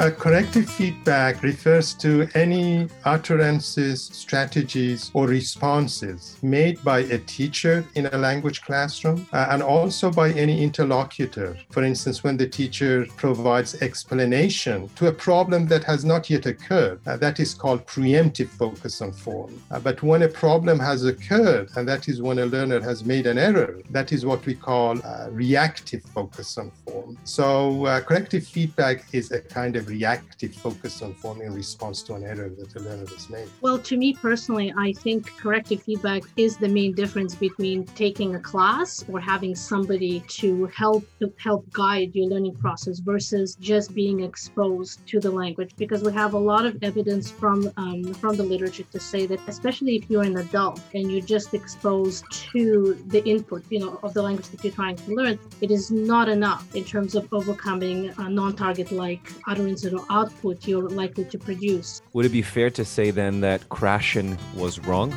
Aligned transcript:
Uh, 0.00 0.10
corrective 0.10 0.66
feedback 0.66 1.42
refers 1.42 1.92
to 1.92 2.26
any 2.32 2.88
utterances, 3.04 4.04
strategies, 4.14 5.10
or 5.12 5.26
responses 5.26 6.38
made 6.42 6.82
by 6.82 7.00
a 7.00 7.18
teacher 7.18 7.84
in 7.96 8.06
a 8.06 8.16
language 8.16 8.62
classroom 8.62 9.26
uh, 9.34 9.48
and 9.50 9.62
also 9.62 10.10
by 10.10 10.30
any 10.30 10.64
interlocutor. 10.64 11.54
For 11.68 11.84
instance, 11.84 12.24
when 12.24 12.38
the 12.38 12.48
teacher 12.48 13.06
provides 13.18 13.82
explanation 13.82 14.88
to 14.96 15.08
a 15.08 15.12
problem 15.12 15.66
that 15.66 15.84
has 15.84 16.02
not 16.02 16.30
yet 16.30 16.46
occurred, 16.46 16.98
uh, 17.06 17.18
that 17.18 17.38
is 17.38 17.52
called 17.52 17.86
preemptive 17.86 18.48
focus 18.48 19.02
on 19.02 19.12
form. 19.12 19.62
Uh, 19.70 19.80
but 19.80 20.02
when 20.02 20.22
a 20.22 20.28
problem 20.28 20.78
has 20.78 21.04
occurred, 21.04 21.68
and 21.76 21.86
that 21.86 22.08
is 22.08 22.22
when 22.22 22.38
a 22.38 22.46
learner 22.46 22.80
has 22.80 23.04
made 23.04 23.26
an 23.26 23.36
error, 23.36 23.78
that 23.90 24.12
is 24.12 24.24
what 24.24 24.46
we 24.46 24.54
call 24.54 24.98
uh, 25.04 25.28
reactive 25.30 26.02
focus 26.04 26.56
on 26.56 26.70
form. 26.86 27.18
So, 27.24 27.84
uh, 27.84 28.00
corrective 28.00 28.46
feedback 28.46 29.04
is 29.12 29.30
a 29.30 29.42
kind 29.42 29.76
of 29.76 29.89
reactive 29.90 30.54
focus 30.54 31.02
on 31.02 31.14
forming 31.14 31.48
a 31.48 31.50
response 31.50 32.02
to 32.04 32.14
an 32.14 32.24
error 32.24 32.50
that 32.58 32.70
the 32.70 32.80
learner 32.80 33.06
has 33.06 33.28
made. 33.28 33.48
Well, 33.60 33.78
to 33.78 33.96
me 33.96 34.14
personally, 34.14 34.72
I 34.76 34.92
think 34.92 35.36
corrective 35.36 35.82
feedback 35.82 36.22
is 36.36 36.56
the 36.56 36.68
main 36.68 36.94
difference 36.94 37.34
between 37.34 37.84
taking 38.04 38.36
a 38.36 38.40
class 38.40 39.04
or 39.10 39.20
having 39.20 39.54
somebody 39.54 40.20
to 40.40 40.66
help 40.66 41.04
to 41.20 41.32
help 41.36 41.70
guide 41.72 42.14
your 42.14 42.28
learning 42.28 42.56
process 42.56 42.98
versus 43.00 43.56
just 43.56 43.94
being 43.94 44.20
exposed 44.20 45.06
to 45.08 45.20
the 45.20 45.30
language. 45.30 45.72
Because 45.76 46.02
we 46.02 46.12
have 46.12 46.34
a 46.34 46.38
lot 46.38 46.64
of 46.64 46.82
evidence 46.82 47.30
from 47.30 47.70
um, 47.76 48.14
from 48.14 48.36
the 48.36 48.44
literature 48.44 48.84
to 48.92 49.00
say 49.00 49.26
that, 49.26 49.40
especially 49.48 49.96
if 49.96 50.08
you're 50.08 50.22
an 50.22 50.36
adult 50.38 50.80
and 50.94 51.10
you're 51.10 51.28
just 51.36 51.54
exposed 51.54 52.24
to 52.52 52.94
the 53.08 53.22
input, 53.24 53.64
you 53.70 53.80
know, 53.80 53.98
of 54.02 54.14
the 54.14 54.22
language 54.22 54.48
that 54.48 54.62
you're 54.64 54.72
trying 54.72 54.96
to 54.96 55.14
learn, 55.14 55.38
it 55.60 55.70
is 55.70 55.90
not 55.90 56.28
enough 56.28 56.74
in 56.74 56.84
terms 56.84 57.14
of 57.14 57.28
overcoming 57.32 58.12
non-target 58.18 58.92
like 58.92 59.32
utterance 59.46 59.79
output 60.10 60.66
you're 60.66 60.88
likely 60.88 61.24
to 61.24 61.38
produce. 61.38 62.02
Would 62.12 62.26
it 62.26 62.32
be 62.32 62.42
fair 62.42 62.70
to 62.70 62.84
say 62.84 63.10
then 63.10 63.40
that 63.40 63.68
Krashen 63.68 64.38
was 64.54 64.78
wrong? 64.80 65.14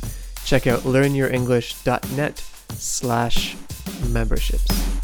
check 0.45 0.67
out 0.67 0.81
learnyourenglish.net 0.81 2.43
slash 2.75 3.55
memberships. 4.09 5.02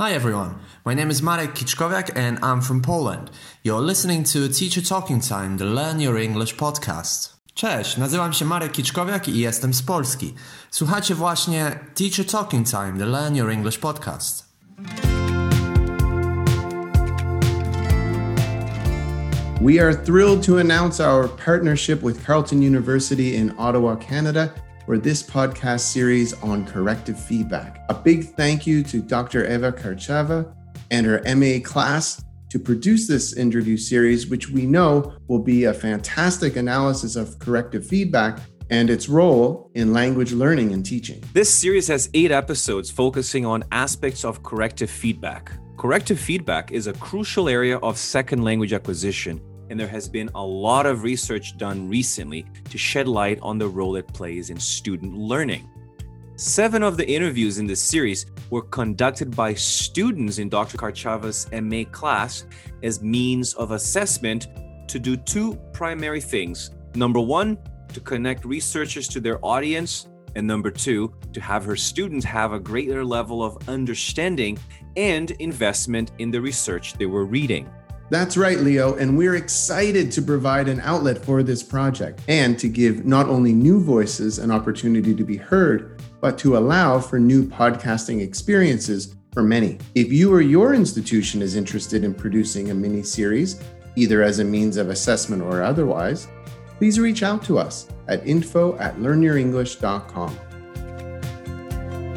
Hi 0.00 0.12
everyone, 0.12 0.54
my 0.86 0.94
name 0.94 1.10
is 1.10 1.20
Marek 1.20 1.52
Kiczkowiak 1.52 2.16
and 2.16 2.38
I'm 2.42 2.62
from 2.62 2.80
Poland. 2.80 3.30
You're 3.62 3.82
listening 3.82 4.24
to 4.32 4.48
Teacher 4.48 4.80
Talking 4.80 5.20
Time, 5.20 5.58
the 5.58 5.66
Learn 5.66 6.00
Your 6.00 6.16
English 6.16 6.56
podcast. 6.56 7.36
Cześć, 7.54 7.96
nazywam 7.96 8.32
się 8.32 8.44
Marek 8.44 8.72
Kiczkowiak 8.72 9.28
i 9.28 9.38
jestem 9.38 9.74
z 9.74 9.82
Polski. 9.82 10.34
Słuchacie 10.70 11.14
właśnie 11.14 11.78
Teacher 11.94 12.26
Talking 12.26 12.70
Time, 12.70 12.98
the 12.98 13.06
Learn 13.06 13.36
Your 13.36 13.50
English 13.50 13.78
podcast. 13.78 14.44
We 19.60 19.82
are 19.82 19.94
thrilled 19.94 20.46
to 20.46 20.58
announce 20.58 21.04
our 21.04 21.28
partnership 21.28 22.02
with 22.02 22.26
Carleton 22.26 22.62
University 22.62 23.36
in 23.36 23.52
Ottawa, 23.58 23.96
Canada 23.96 24.48
for 24.90 24.98
this 24.98 25.22
podcast 25.22 25.82
series 25.82 26.32
on 26.42 26.66
corrective 26.66 27.16
feedback. 27.16 27.84
A 27.90 27.94
big 27.94 28.24
thank 28.34 28.66
you 28.66 28.82
to 28.82 29.00
Dr. 29.00 29.46
Eva 29.48 29.70
Kartchava 29.70 30.52
and 30.90 31.06
her 31.06 31.22
MA 31.36 31.60
class 31.62 32.24
to 32.48 32.58
produce 32.58 33.06
this 33.06 33.34
interview 33.34 33.76
series, 33.76 34.26
which 34.26 34.50
we 34.50 34.66
know 34.66 35.14
will 35.28 35.38
be 35.38 35.66
a 35.66 35.72
fantastic 35.72 36.56
analysis 36.56 37.14
of 37.14 37.38
corrective 37.38 37.86
feedback 37.86 38.40
and 38.70 38.90
its 38.90 39.08
role 39.08 39.70
in 39.76 39.92
language 39.92 40.32
learning 40.32 40.72
and 40.72 40.84
teaching. 40.84 41.22
This 41.34 41.54
series 41.54 41.86
has 41.86 42.10
eight 42.12 42.32
episodes 42.32 42.90
focusing 42.90 43.46
on 43.46 43.62
aspects 43.70 44.24
of 44.24 44.42
corrective 44.42 44.90
feedback. 44.90 45.52
Corrective 45.76 46.18
feedback 46.18 46.72
is 46.72 46.88
a 46.88 46.94
crucial 46.94 47.48
area 47.48 47.78
of 47.78 47.96
second 47.96 48.42
language 48.42 48.72
acquisition 48.72 49.40
and 49.70 49.78
there 49.78 49.88
has 49.88 50.08
been 50.08 50.28
a 50.34 50.44
lot 50.44 50.84
of 50.84 51.04
research 51.04 51.56
done 51.56 51.88
recently 51.88 52.44
to 52.68 52.76
shed 52.76 53.08
light 53.08 53.38
on 53.40 53.56
the 53.56 53.68
role 53.68 53.96
it 53.96 54.06
plays 54.08 54.50
in 54.50 54.58
student 54.58 55.16
learning. 55.16 55.70
Seven 56.36 56.82
of 56.82 56.96
the 56.96 57.08
interviews 57.08 57.58
in 57.58 57.66
this 57.66 57.82
series 57.82 58.26
were 58.50 58.62
conducted 58.62 59.34
by 59.34 59.54
students 59.54 60.38
in 60.38 60.48
Dr. 60.48 60.76
Kartchava's 60.76 61.46
MA 61.52 61.84
class 61.92 62.44
as 62.82 63.02
means 63.02 63.54
of 63.54 63.70
assessment 63.70 64.48
to 64.88 64.98
do 64.98 65.16
two 65.16 65.54
primary 65.72 66.20
things. 66.20 66.70
Number 66.94 67.20
one, 67.20 67.56
to 67.92 68.00
connect 68.00 68.44
researchers 68.44 69.06
to 69.08 69.20
their 69.20 69.38
audience, 69.44 70.08
and 70.34 70.46
number 70.46 70.70
two, 70.70 71.14
to 71.32 71.40
have 71.40 71.64
her 71.64 71.76
students 71.76 72.24
have 72.24 72.52
a 72.52 72.58
greater 72.58 73.04
level 73.04 73.42
of 73.42 73.68
understanding 73.68 74.58
and 74.96 75.32
investment 75.32 76.12
in 76.18 76.30
the 76.30 76.40
research 76.40 76.94
they 76.94 77.06
were 77.06 77.24
reading. 77.24 77.70
That's 78.10 78.36
right, 78.36 78.58
Leo, 78.58 78.96
and 78.96 79.16
we're 79.16 79.36
excited 79.36 80.10
to 80.12 80.22
provide 80.22 80.68
an 80.68 80.80
outlet 80.80 81.24
for 81.24 81.44
this 81.44 81.62
project 81.62 82.22
and 82.26 82.58
to 82.58 82.68
give 82.68 83.06
not 83.06 83.28
only 83.28 83.52
new 83.52 83.80
voices 83.80 84.40
an 84.40 84.50
opportunity 84.50 85.14
to 85.14 85.22
be 85.22 85.36
heard, 85.36 86.02
but 86.20 86.36
to 86.38 86.56
allow 86.56 86.98
for 86.98 87.20
new 87.20 87.44
podcasting 87.44 88.20
experiences 88.20 89.14
for 89.32 89.44
many. 89.44 89.78
If 89.94 90.10
you 90.12 90.34
or 90.34 90.40
your 90.40 90.74
institution 90.74 91.40
is 91.40 91.54
interested 91.54 92.02
in 92.02 92.12
producing 92.12 92.72
a 92.72 92.74
mini 92.74 93.04
series, 93.04 93.62
either 93.94 94.24
as 94.24 94.40
a 94.40 94.44
means 94.44 94.76
of 94.76 94.88
assessment 94.88 95.40
or 95.40 95.62
otherwise, 95.62 96.26
please 96.78 96.98
reach 96.98 97.22
out 97.22 97.44
to 97.44 97.60
us 97.60 97.86
at 98.08 98.26
info 98.26 98.76
at 98.78 98.96
learnyourenglish.com. 98.96 100.36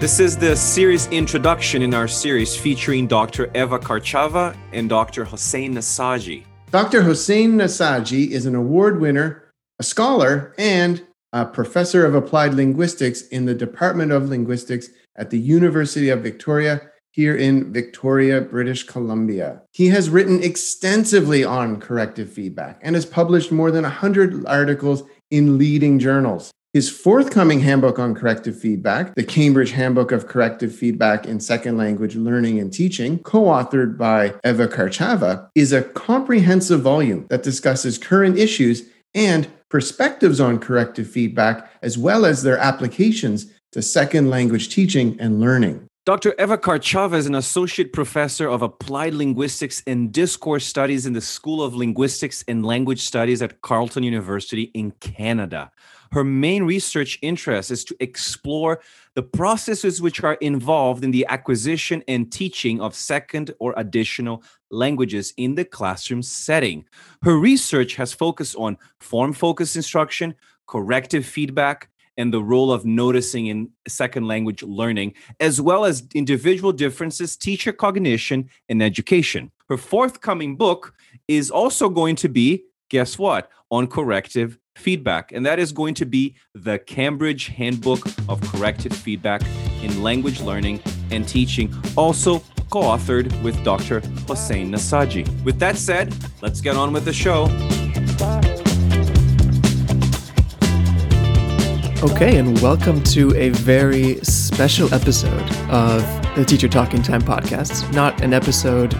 This 0.03 0.19
is 0.19 0.35
the 0.35 0.53
series 0.57 1.07
introduction 1.07 1.81
in 1.81 1.93
our 1.93 2.09
series 2.09 2.57
featuring 2.57 3.07
Dr. 3.07 3.49
Eva 3.55 3.79
Kartchava 3.79 4.53
and 4.73 4.89
Dr. 4.89 5.23
Hossein 5.23 5.75
Nassaji. 5.75 6.43
Dr. 6.71 7.03
Hossein 7.03 7.53
Nassaji 7.53 8.31
is 8.31 8.45
an 8.45 8.53
award 8.53 8.99
winner, 8.99 9.49
a 9.79 9.83
scholar, 9.83 10.53
and 10.57 11.07
a 11.31 11.45
professor 11.45 12.05
of 12.05 12.15
applied 12.15 12.53
linguistics 12.53 13.21
in 13.29 13.45
the 13.45 13.53
Department 13.53 14.11
of 14.11 14.27
Linguistics 14.27 14.89
at 15.15 15.29
the 15.29 15.39
University 15.39 16.09
of 16.09 16.19
Victoria 16.19 16.81
here 17.11 17.37
in 17.37 17.71
Victoria, 17.71 18.41
British 18.41 18.83
Columbia. 18.83 19.61
He 19.71 19.87
has 19.87 20.09
written 20.09 20.43
extensively 20.43 21.45
on 21.45 21.79
corrective 21.79 22.29
feedback 22.29 22.77
and 22.81 22.95
has 22.95 23.05
published 23.05 23.53
more 23.53 23.71
than 23.71 23.83
100 23.83 24.45
articles 24.47 25.03
in 25.31 25.57
leading 25.57 25.97
journals. 25.97 26.51
His 26.73 26.89
forthcoming 26.89 27.59
handbook 27.59 27.99
on 27.99 28.15
corrective 28.15 28.59
feedback, 28.59 29.13
the 29.13 29.23
Cambridge 29.23 29.69
Handbook 29.69 30.11
of 30.11 30.25
Corrective 30.25 30.73
Feedback 30.73 31.27
in 31.27 31.39
Second 31.39 31.77
Language 31.77 32.15
Learning 32.15 32.59
and 32.59 32.73
Teaching, 32.73 33.19
co 33.19 33.43
authored 33.43 33.95
by 33.95 34.33
Eva 34.43 34.67
Kartchava, 34.67 35.49
is 35.53 35.71
a 35.71 35.83
comprehensive 35.83 36.81
volume 36.81 37.27
that 37.29 37.43
discusses 37.43 37.99
current 37.99 38.39
issues 38.39 38.89
and 39.13 39.47
perspectives 39.69 40.39
on 40.39 40.57
corrective 40.57 41.07
feedback, 41.07 41.71
as 41.83 41.95
well 41.95 42.25
as 42.25 42.41
their 42.41 42.57
applications 42.57 43.53
to 43.71 43.83
second 43.83 44.31
language 44.31 44.73
teaching 44.73 45.15
and 45.19 45.39
learning. 45.39 45.85
Dr. 46.05 46.33
Eva 46.39 46.57
Kartchava 46.57 47.13
is 47.13 47.27
an 47.27 47.35
associate 47.35 47.93
professor 47.93 48.49
of 48.49 48.63
applied 48.63 49.13
linguistics 49.13 49.83
and 49.85 50.11
discourse 50.11 50.65
studies 50.65 51.05
in 51.05 51.13
the 51.13 51.21
School 51.21 51.63
of 51.63 51.75
Linguistics 51.75 52.43
and 52.47 52.65
Language 52.65 53.01
Studies 53.01 53.43
at 53.43 53.61
Carleton 53.61 54.03
University 54.03 54.63
in 54.73 54.91
Canada. 54.99 55.71
Her 56.13 56.23
main 56.23 56.63
research 56.63 57.17
interest 57.23 57.71
is 57.71 57.83
to 57.85 57.95
explore 57.99 58.81
the 59.15 59.23
processes 59.23 59.99
which 59.99 60.23
are 60.23 60.35
involved 60.35 61.03
in 61.03 61.09
the 61.09 61.25
acquisition 61.27 62.03
and 62.07 62.31
teaching 62.31 62.79
of 62.79 62.93
second 62.93 63.51
or 63.57 63.73
additional 63.77 64.43
languages 64.69 65.33
in 65.37 65.55
the 65.55 65.65
classroom 65.65 66.21
setting. 66.21 66.85
Her 67.23 67.35
research 67.35 67.95
has 67.95 68.13
focused 68.13 68.55
on 68.57 68.77
form 68.99 69.33
focused 69.33 69.75
instruction, 69.75 70.35
corrective 70.67 71.25
feedback, 71.25 71.89
and 72.15 72.31
the 72.31 72.43
role 72.43 72.71
of 72.71 72.85
noticing 72.85 73.47
in 73.47 73.71
second 73.87 74.27
language 74.27 74.61
learning, 74.61 75.15
as 75.39 75.59
well 75.59 75.83
as 75.83 76.03
individual 76.13 76.71
differences, 76.71 77.35
teacher 77.35 77.73
cognition, 77.73 78.51
and 78.69 78.83
education. 78.83 79.51
Her 79.67 79.77
forthcoming 79.77 80.57
book 80.57 80.93
is 81.27 81.49
also 81.49 81.89
going 81.89 82.17
to 82.17 82.29
be, 82.29 82.65
guess 82.89 83.17
what, 83.17 83.49
on 83.71 83.87
corrective 83.87 84.59
feedback, 84.75 85.31
and 85.31 85.45
that 85.45 85.59
is 85.59 85.71
going 85.71 85.93
to 85.95 86.05
be 86.05 86.35
the 86.53 86.79
Cambridge 86.79 87.47
Handbook 87.47 88.05
of 88.27 88.41
Corrective 88.41 88.93
Feedback 88.93 89.41
in 89.81 90.01
Language 90.01 90.41
Learning 90.41 90.81
and 91.11 91.27
Teaching, 91.27 91.73
also 91.95 92.39
co 92.69 92.81
authored 92.81 93.41
with 93.43 93.63
Dr. 93.63 94.01
Hossein 94.27 94.71
Nassaji. 94.71 95.43
With 95.43 95.59
that 95.59 95.77
said, 95.77 96.15
let's 96.41 96.61
get 96.61 96.75
on 96.75 96.91
with 96.91 97.05
the 97.05 97.13
show. 97.13 97.43
Okay, 102.03 102.37
and 102.37 102.59
welcome 102.59 103.01
to 103.03 103.33
a 103.35 103.49
very 103.49 104.15
special 104.23 104.93
episode 104.93 105.49
of 105.69 106.01
the 106.35 106.43
Teacher 106.45 106.67
Talking 106.67 107.01
Time 107.01 107.21
podcast. 107.21 107.93
Not 107.93 108.21
an 108.21 108.33
episode 108.33 108.93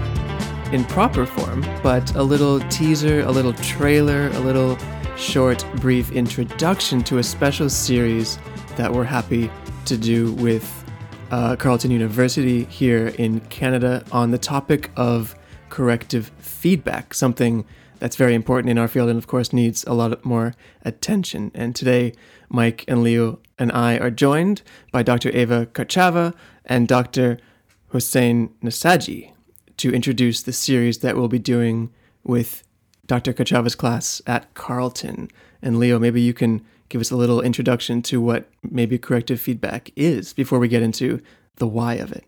in 0.72 0.86
proper 0.86 1.26
form, 1.26 1.66
but 1.84 2.16
a 2.16 2.24
little 2.24 2.62
teaser, 2.70 3.22
a 3.22 3.32
little 3.32 3.54
trailer, 3.54 4.28
a 4.28 4.40
little 4.40 4.78
short, 5.24 5.66
brief 5.78 6.12
introduction 6.12 7.02
to 7.02 7.18
a 7.18 7.24
special 7.24 7.70
series 7.70 8.38
that 8.76 8.92
we're 8.92 9.06
happy 9.06 9.50
to 9.86 9.98
do 9.98 10.34
with 10.34 10.84
uh, 11.32 11.56
Carleton 11.56 11.92
University 11.92 12.66
here 12.66 13.08
in 13.18 13.40
Canada 13.42 14.04
on 14.12 14.32
the 14.32 14.38
topic 14.38 14.92
of 14.98 15.34
corrective 15.70 16.30
feedback, 16.40 17.14
something 17.14 17.66
that's 18.00 18.18
very 18.18 18.36
important 18.36 18.70
in 18.70 18.78
our 18.78 18.90
field 18.90 19.10
and, 19.10 19.18
of 19.18 19.26
course, 19.26 19.54
needs 19.54 19.86
a 19.86 19.94
lot 19.94 20.24
more 20.26 20.54
attention. 20.84 21.52
And 21.56 21.74
today, 21.74 22.14
Mike 22.50 22.84
and 22.88 23.02
Leo 23.02 23.40
and 23.58 23.72
I 23.72 23.98
are 23.98 24.12
joined 24.12 24.62
by 24.92 25.04
Dr. 25.04 25.30
Eva 25.30 25.68
Kartchava 25.68 26.36
and 26.66 26.86
Dr. 26.86 27.40
Hossein 27.94 28.54
Nassaji 28.62 29.32
to 29.78 29.94
introduce 29.94 30.44
the 30.44 30.54
series 30.54 31.00
that 31.00 31.16
we'll 31.16 31.30
be 31.30 31.40
doing 31.40 31.92
with 32.26 32.64
Dr. 33.06 33.34
Kartchava's 33.34 33.76
class 33.76 34.22
at 34.26 34.54
Carleton. 34.54 35.30
And 35.62 35.78
Leo, 35.78 36.00
maybe 36.00 36.22
you 36.22 36.34
can 36.34 36.62
give 36.90 37.02
us 37.02 37.12
a 37.12 37.16
little 37.16 37.42
introduction 37.42 38.02
to 38.04 38.22
what 38.22 38.50
maybe 38.64 38.98
corrective 38.98 39.42
feedback 39.42 39.92
is 39.96 40.34
before 40.34 40.60
we 40.60 40.68
get 40.68 40.82
into 40.82 41.22
the 41.56 41.68
why 41.68 41.96
of 41.96 42.12
it. 42.12 42.26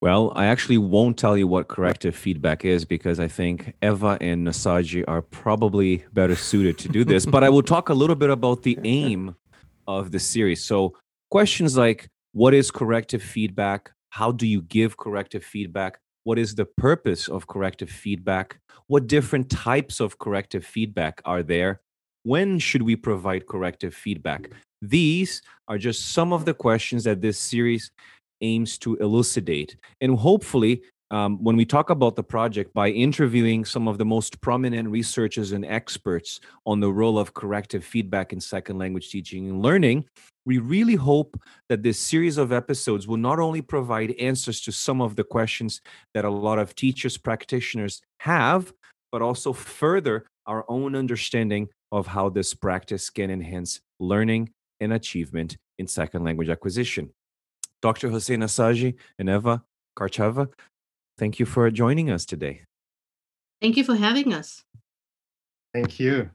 Well, 0.00 0.32
I 0.34 0.46
actually 0.46 0.78
won't 0.78 1.18
tell 1.18 1.36
you 1.36 1.46
what 1.46 1.68
corrective 1.68 2.16
feedback 2.16 2.64
is 2.64 2.86
because 2.86 3.20
I 3.20 3.28
think 3.28 3.74
Eva 3.82 4.16
and 4.20 4.46
Nassaji 4.46 5.04
are 5.06 5.20
probably 5.20 6.04
better 6.14 6.34
suited 6.34 6.78
to 6.78 6.88
do 6.88 7.04
this. 7.04 7.26
but 7.26 7.44
I 7.44 7.50
will 7.50 7.62
talk 7.62 7.90
a 7.90 7.94
little 7.94 8.16
bit 8.16 8.30
about 8.30 8.62
the 8.62 8.78
aim 8.84 9.36
of 9.86 10.10
the 10.10 10.18
series. 10.18 10.64
So, 10.64 10.96
questions 11.30 11.76
like 11.76 12.08
what 12.32 12.54
is 12.54 12.70
corrective 12.70 13.22
feedback? 13.22 13.90
How 14.08 14.32
do 14.32 14.46
you 14.46 14.62
give 14.62 14.96
corrective 14.96 15.44
feedback? 15.44 16.00
What 16.24 16.38
is 16.38 16.54
the 16.54 16.66
purpose 16.66 17.28
of 17.28 17.46
corrective 17.46 17.90
feedback? 17.90 18.60
What 18.86 19.06
different 19.06 19.50
types 19.50 20.00
of 20.00 20.18
corrective 20.18 20.64
feedback 20.64 21.22
are 21.24 21.42
there? 21.42 21.80
When 22.24 22.58
should 22.58 22.82
we 22.82 22.96
provide 22.96 23.46
corrective 23.46 23.94
feedback? 23.94 24.50
These 24.82 25.42
are 25.68 25.78
just 25.78 26.12
some 26.12 26.32
of 26.32 26.44
the 26.44 26.54
questions 26.54 27.04
that 27.04 27.22
this 27.22 27.38
series 27.38 27.90
aims 28.42 28.76
to 28.78 28.96
elucidate. 28.96 29.76
And 30.00 30.18
hopefully, 30.18 30.82
um, 31.10 31.42
when 31.42 31.56
we 31.56 31.64
talk 31.64 31.90
about 31.90 32.16
the 32.16 32.22
project, 32.22 32.72
by 32.72 32.90
interviewing 32.90 33.64
some 33.64 33.88
of 33.88 33.98
the 33.98 34.04
most 34.04 34.40
prominent 34.40 34.88
researchers 34.88 35.52
and 35.52 35.64
experts 35.64 36.40
on 36.66 36.80
the 36.80 36.92
role 36.92 37.18
of 37.18 37.34
corrective 37.34 37.84
feedback 37.84 38.32
in 38.32 38.40
second 38.40 38.78
language 38.78 39.10
teaching 39.10 39.48
and 39.48 39.62
learning, 39.62 40.04
we 40.50 40.58
really 40.58 40.96
hope 40.96 41.40
that 41.68 41.84
this 41.84 41.96
series 41.96 42.36
of 42.36 42.50
episodes 42.50 43.06
will 43.06 43.16
not 43.16 43.38
only 43.38 43.62
provide 43.62 44.10
answers 44.18 44.60
to 44.62 44.72
some 44.72 45.00
of 45.00 45.14
the 45.14 45.22
questions 45.22 45.80
that 46.12 46.24
a 46.24 46.28
lot 46.28 46.58
of 46.58 46.74
teachers, 46.74 47.16
practitioners 47.16 48.02
have, 48.18 48.72
but 49.12 49.22
also 49.22 49.52
further 49.52 50.26
our 50.46 50.64
own 50.66 50.96
understanding 50.96 51.68
of 51.92 52.08
how 52.08 52.28
this 52.28 52.52
practice 52.52 53.10
can 53.10 53.30
enhance 53.30 53.80
learning 54.00 54.50
and 54.80 54.92
achievement 54.92 55.56
in 55.78 55.86
second 55.86 56.24
language 56.24 56.48
acquisition. 56.48 57.10
Dr. 57.80 58.10
Hossein 58.10 58.40
Nassaji 58.40 58.96
and 59.20 59.30
Eva 59.30 59.62
Kartchava, 59.96 60.48
thank 61.16 61.38
you 61.38 61.46
for 61.46 61.70
joining 61.70 62.10
us 62.10 62.24
today. 62.26 62.62
Thank 63.62 63.76
you 63.76 63.84
for 63.84 63.94
having 63.94 64.34
us. 64.34 64.64
Thank 65.72 66.00
you. 66.00 66.30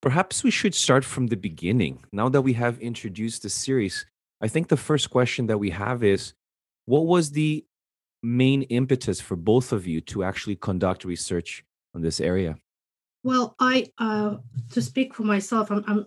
Perhaps 0.00 0.44
we 0.44 0.50
should 0.50 0.74
start 0.74 1.04
from 1.04 1.26
the 1.26 1.36
beginning. 1.36 2.04
Now 2.12 2.28
that 2.28 2.42
we 2.42 2.52
have 2.54 2.78
introduced 2.78 3.42
the 3.42 3.48
series, 3.48 4.06
I 4.40 4.48
think 4.48 4.68
the 4.68 4.76
first 4.76 5.10
question 5.10 5.46
that 5.46 5.58
we 5.58 5.70
have 5.70 6.04
is 6.04 6.34
what 6.86 7.06
was 7.06 7.30
the 7.30 7.64
main 8.22 8.62
impetus 8.62 9.20
for 9.20 9.36
both 9.36 9.72
of 9.72 9.86
you 9.86 10.00
to 10.00 10.24
actually 10.24 10.56
conduct 10.56 11.04
research 11.04 11.64
on 11.94 12.02
this 12.02 12.20
area? 12.20 12.56
Well, 13.24 13.54
I, 13.58 13.86
uh, 13.98 14.36
to 14.70 14.82
speak 14.82 15.14
for 15.14 15.22
myself, 15.22 15.70
I'm, 15.70 15.84
I'm 15.86 16.06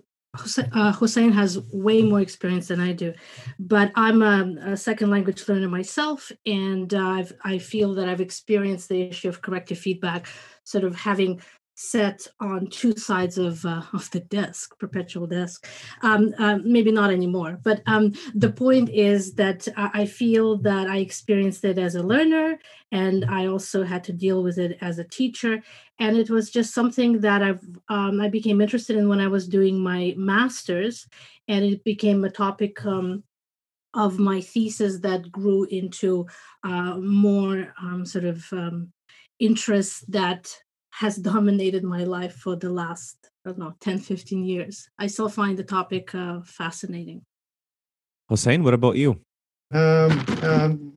uh, 0.74 0.92
Hossein 0.92 1.32
has 1.32 1.60
way 1.72 2.02
more 2.02 2.20
experience 2.20 2.68
than 2.68 2.82
I 2.82 2.92
do, 2.92 3.14
but 3.58 3.92
I'm 3.96 4.22
a, 4.22 4.74
a 4.74 4.78
second 4.78 5.10
language 5.10 5.48
learner 5.48 5.70
myself, 5.70 6.30
and 6.46 6.94
uh, 6.94 7.24
i 7.46 7.58
feel 7.58 7.94
that 7.94 8.10
I've 8.10 8.20
experienced 8.20 8.90
the 8.90 9.02
issue 9.02 9.30
of 9.30 9.42
corrective 9.42 9.78
feedback, 9.78 10.28
sort 10.66 10.84
of 10.84 10.96
having 10.96 11.42
set 11.76 12.26
on 12.40 12.68
two 12.68 12.96
sides 12.96 13.38
of 13.38 13.64
uh, 13.66 13.84
of 13.94 14.10
the 14.12 14.22
desk, 14.22 14.78
perpetual 14.80 15.28
desk. 15.28 15.68
Um, 16.02 16.34
uh, 16.40 16.60
maybe 16.64 16.92
not 16.92 17.12
anymore, 17.12 17.60
but 17.64 17.82
um, 17.86 18.14
the 18.34 18.52
point 18.52 18.90
is 18.90 19.34
that 19.36 19.68
I 19.76 20.06
feel 20.06 20.58
that 20.60 20.88
I 20.88 20.98
experienced 20.98 21.64
it 21.66 21.78
as 21.78 21.96
a 21.96 22.04
learner, 22.04 22.58
and 22.92 23.26
I 23.26 23.48
also 23.48 23.84
had 23.84 24.04
to 24.06 24.14
deal 24.14 24.42
with 24.42 24.58
it 24.58 24.78
as 24.82 25.00
a 25.00 25.04
teacher. 25.04 25.62
And 26.00 26.18
it 26.18 26.30
was 26.30 26.50
just 26.50 26.74
something 26.74 27.22
that 27.22 27.44
I've 27.44 27.64
um, 27.90 28.22
I 28.22 28.30
became 28.30 28.62
interested 28.62 28.96
in 28.96 29.10
when 29.10 29.20
I 29.20 29.28
was 29.28 29.48
doing 29.48 29.80
my 29.80 30.14
master's, 30.18 31.08
and 31.48 31.64
it 31.64 31.84
became 31.84 32.24
a 32.24 32.32
topic 32.32 32.86
um, 32.86 33.24
of 33.94 34.20
my 34.20 34.42
thesis 34.42 35.00
that 35.00 35.32
grew 35.32 35.66
into 35.66 36.26
uh, 36.64 36.96
more 36.98 37.74
um, 37.82 38.06
sort 38.06 38.26
of 38.26 38.46
um, 38.52 38.92
interest 39.40 40.10
that 40.12 40.58
has 41.00 41.18
dominated 41.18 41.84
my 41.84 42.06
life 42.06 42.36
for 42.36 42.56
the 42.56 42.70
last, 42.70 43.30
I 43.46 43.50
don't 43.50 43.60
know, 43.60 43.74
10, 43.82 44.00
15 44.00 44.46
years. 44.46 44.88
I 44.98 45.08
still 45.08 45.28
find 45.28 45.58
the 45.58 45.64
topic 45.64 46.16
uh, 46.16 46.40
fascinating. 46.46 47.22
Hossein, 48.30 48.64
what 48.64 48.74
about 48.74 48.96
you? 48.96 49.20
Um, 49.74 50.26
um, 50.44 50.94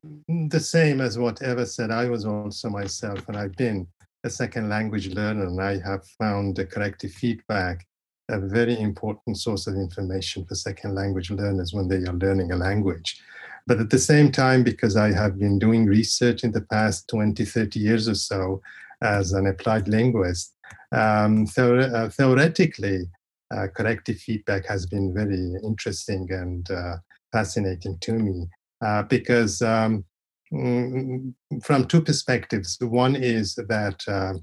the 0.50 0.60
same 0.60 1.00
as 1.00 1.18
what 1.18 1.42
Eva 1.42 1.66
said. 1.66 1.90
I 1.90 2.08
was 2.08 2.24
also 2.24 2.70
myself, 2.70 3.28
and 3.28 3.36
I've 3.36 3.56
been 3.56 3.88
a 4.22 4.30
second 4.30 4.68
language 4.68 5.08
learner, 5.14 5.46
and 5.46 5.60
I 5.60 5.80
have 5.80 6.06
found 6.18 6.56
the 6.56 6.64
corrective 6.64 7.12
feedback 7.12 7.84
a 8.30 8.38
very 8.38 8.78
important 8.78 9.38
source 9.38 9.66
of 9.66 9.74
information 9.74 10.44
for 10.44 10.54
second 10.54 10.94
language 10.94 11.30
learners 11.30 11.72
when 11.72 11.88
they 11.88 11.96
are 11.96 12.12
learning 12.12 12.52
a 12.52 12.56
language. 12.56 13.20
But 13.66 13.80
at 13.80 13.90
the 13.90 13.98
same 13.98 14.30
time, 14.30 14.62
because 14.62 14.96
I 14.96 15.12
have 15.12 15.38
been 15.38 15.58
doing 15.58 15.86
research 15.86 16.44
in 16.44 16.52
the 16.52 16.60
past 16.60 17.08
20, 17.08 17.44
30 17.44 17.80
years 17.80 18.08
or 18.08 18.14
so 18.14 18.60
as 19.02 19.32
an 19.32 19.46
applied 19.46 19.88
linguist, 19.88 20.54
um, 20.92 21.46
uh, 21.56 22.08
theoretically, 22.08 23.08
uh, 23.54 23.66
corrective 23.74 24.18
feedback 24.18 24.66
has 24.66 24.86
been 24.86 25.14
very 25.14 25.54
interesting 25.64 26.26
and 26.30 26.70
uh, 26.70 26.96
fascinating 27.32 27.96
to 28.00 28.12
me 28.12 28.46
uh, 28.84 29.02
because 29.04 29.62
um, 29.62 30.04
mm, 30.52 31.32
from 31.62 31.86
two 31.86 32.02
perspectives. 32.02 32.76
One 32.80 33.16
is 33.16 33.54
that 33.54 34.02
uh, 34.06 34.34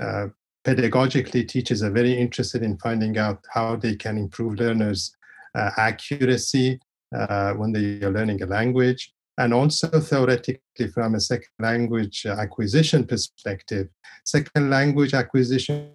uh, 0.00 0.28
pedagogically, 0.64 1.48
teachers 1.48 1.82
are 1.82 1.90
very 1.90 2.12
interested 2.12 2.62
in 2.62 2.78
finding 2.78 3.16
out 3.16 3.44
how 3.52 3.76
they 3.76 3.96
can 3.96 4.18
improve 4.18 4.60
learners' 4.60 5.16
accuracy 5.54 6.78
when 7.10 7.72
they 7.72 8.00
are 8.02 8.10
learning 8.10 8.42
a 8.42 8.46
language. 8.46 9.12
And 9.40 9.54
also 9.54 9.88
theoretically, 9.88 10.88
from 10.92 11.14
a 11.14 11.20
second 11.20 11.48
language 11.58 12.26
acquisition 12.26 13.06
perspective, 13.06 13.88
second 14.22 14.68
language 14.68 15.14
acquisition 15.14 15.92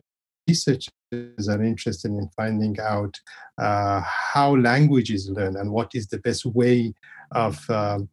researchers 0.48 0.90
are 1.48 1.64
interested 1.64 2.10
in 2.10 2.28
finding 2.36 2.76
out 2.80 3.16
uh, 3.60 4.02
how 4.02 4.56
languages 4.56 5.30
learn 5.30 5.58
and 5.58 5.72
what 5.72 5.92
is 5.94 6.08
the 6.08 6.18
best 6.18 6.44
way 6.48 6.96
of 7.34 7.70
um, 7.70 8.10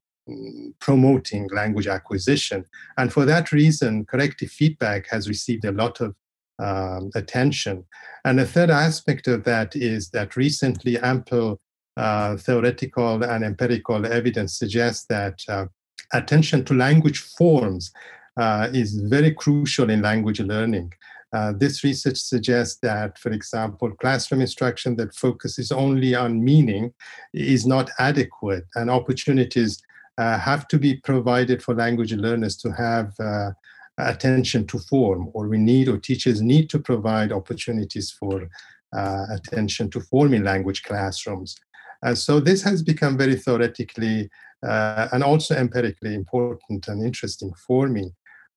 promoting 0.81 1.49
language 1.49 1.87
acquisition. 1.87 2.67
And 2.99 3.11
for 3.11 3.25
that 3.25 3.53
reason, 3.53 4.05
corrective 4.05 4.51
feedback 4.51 5.09
has 5.09 5.31
received 5.31 5.65
a 5.65 5.73
lot 5.73 6.03
of 6.03 6.15
um, 6.59 7.11
attention. 7.15 7.85
And 8.27 8.39
the 8.39 8.45
third 8.47 8.69
aspect 8.69 9.29
of 9.29 9.45
that 9.45 9.75
is 9.77 10.11
that 10.11 10.37
recently 10.37 10.99
ample 10.99 11.59
uh, 11.97 12.37
theoretical 12.37 13.23
and 13.23 13.45
empirical 13.45 14.07
evidence 14.07 14.59
suggests 14.59 15.07
that 15.07 15.41
uh, 15.49 15.67
attention 16.13 16.65
to 16.65 16.75
language 16.75 17.19
forms 17.19 17.93
uh, 18.37 18.69
is 18.73 18.95
very 18.95 19.33
crucial 19.33 19.91
in 19.91 20.03
language 20.03 20.41
learning. 20.41 20.93
Uh, 21.35 21.53
this 21.57 21.83
research 21.83 22.19
suggests 22.19 22.79
that, 22.83 23.19
for 23.19 23.31
example, 23.31 23.91
classroom 23.93 24.41
instruction 24.41 24.97
that 24.97 25.15
focuses 25.15 25.73
only 25.73 26.15
on 26.15 26.45
meaning 26.45 26.93
is 27.33 27.67
not 27.67 27.91
adequate, 27.99 28.65
and 28.75 28.91
opportunities 28.91 29.83
uh, 30.19 30.39
have 30.39 30.69
to 30.69 30.79
be 30.79 30.97
provided 30.97 31.63
for 31.63 31.75
language 31.75 32.13
learners 32.13 32.57
to 32.57 32.71
have 32.71 33.15
attention 33.99 34.67
to 34.67 34.79
form, 34.79 35.31
or 35.33 35.49
we 35.49 35.59
need, 35.59 35.89
or 35.89 35.99
teachers 35.99 36.41
need 36.41 36.69
to 36.71 36.79
provide 36.79 37.33
opportunities 37.33 38.11
for 38.11 38.49
uh, 38.93 39.25
attention 39.31 39.91
to 39.91 40.01
form 40.01 40.35
in 40.35 40.45
language 40.45 40.83
classrooms. 40.83 41.57
Uh, 42.03 42.15
so 42.15 42.41
this 42.41 42.63
has 42.63 42.83
become 42.83 43.17
very 43.17 43.37
theoretically 43.37 44.29
uh, 44.67 45.09
and 45.13 45.23
also 45.23 45.55
empirically 45.55 46.15
important 46.15 46.89
and 46.89 47.05
interesting 47.05 47.53
for 47.67 47.89
me. 47.89 48.13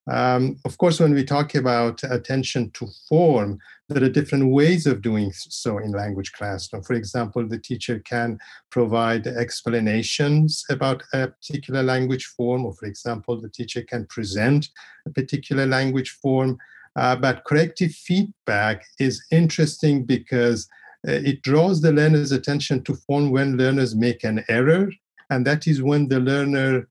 Um, 0.08 0.58
of 0.66 0.78
course, 0.78 1.00
when 1.00 1.16
we 1.16 1.24
talk 1.24 1.56
about 1.56 2.04
attention 2.04 2.70
to 2.72 2.88
form, 3.10 3.58
there 3.90 4.04
are 4.04 4.10
different 4.10 4.52
ways 4.52 4.86
of 4.86 5.02
doing 5.02 5.32
so 5.34 5.80
in 5.80 5.92
language 5.92 6.32
classroom. 6.34 6.84
For 6.84 6.94
example, 6.94 7.48
the 7.48 7.58
teacher 7.58 8.00
can 8.00 8.38
provide 8.70 9.26
explanations 9.26 10.64
about 10.70 11.02
a 11.14 11.30
particular 11.30 11.82
language 11.82 12.26
form, 12.38 12.66
or 12.66 12.74
for 12.76 12.86
example, 12.86 13.42
the 13.42 13.50
teacher 13.50 13.82
can 13.82 14.06
present 14.06 14.70
a 15.08 15.10
particular 15.10 15.66
language 15.66 16.12
form. 16.22 16.58
Uh, 16.96 17.16
but 17.16 17.44
corrective 17.44 17.92
feedback 17.92 18.86
is 19.00 19.26
interesting 19.32 20.06
because 20.06 20.68
it 21.08 21.42
draws 21.42 21.82
the 21.82 21.92
learner's 21.92 22.32
attention 22.32 22.84
to 22.84 22.96
form 22.96 23.32
when 23.32 23.58
learners 23.58 23.96
make 23.96 24.24
an 24.24 24.44
error, 24.50 24.90
and 25.30 25.46
that 25.46 25.68
is 25.68 25.82
when 25.82 26.08
the 26.08 26.20
learner 26.20 26.88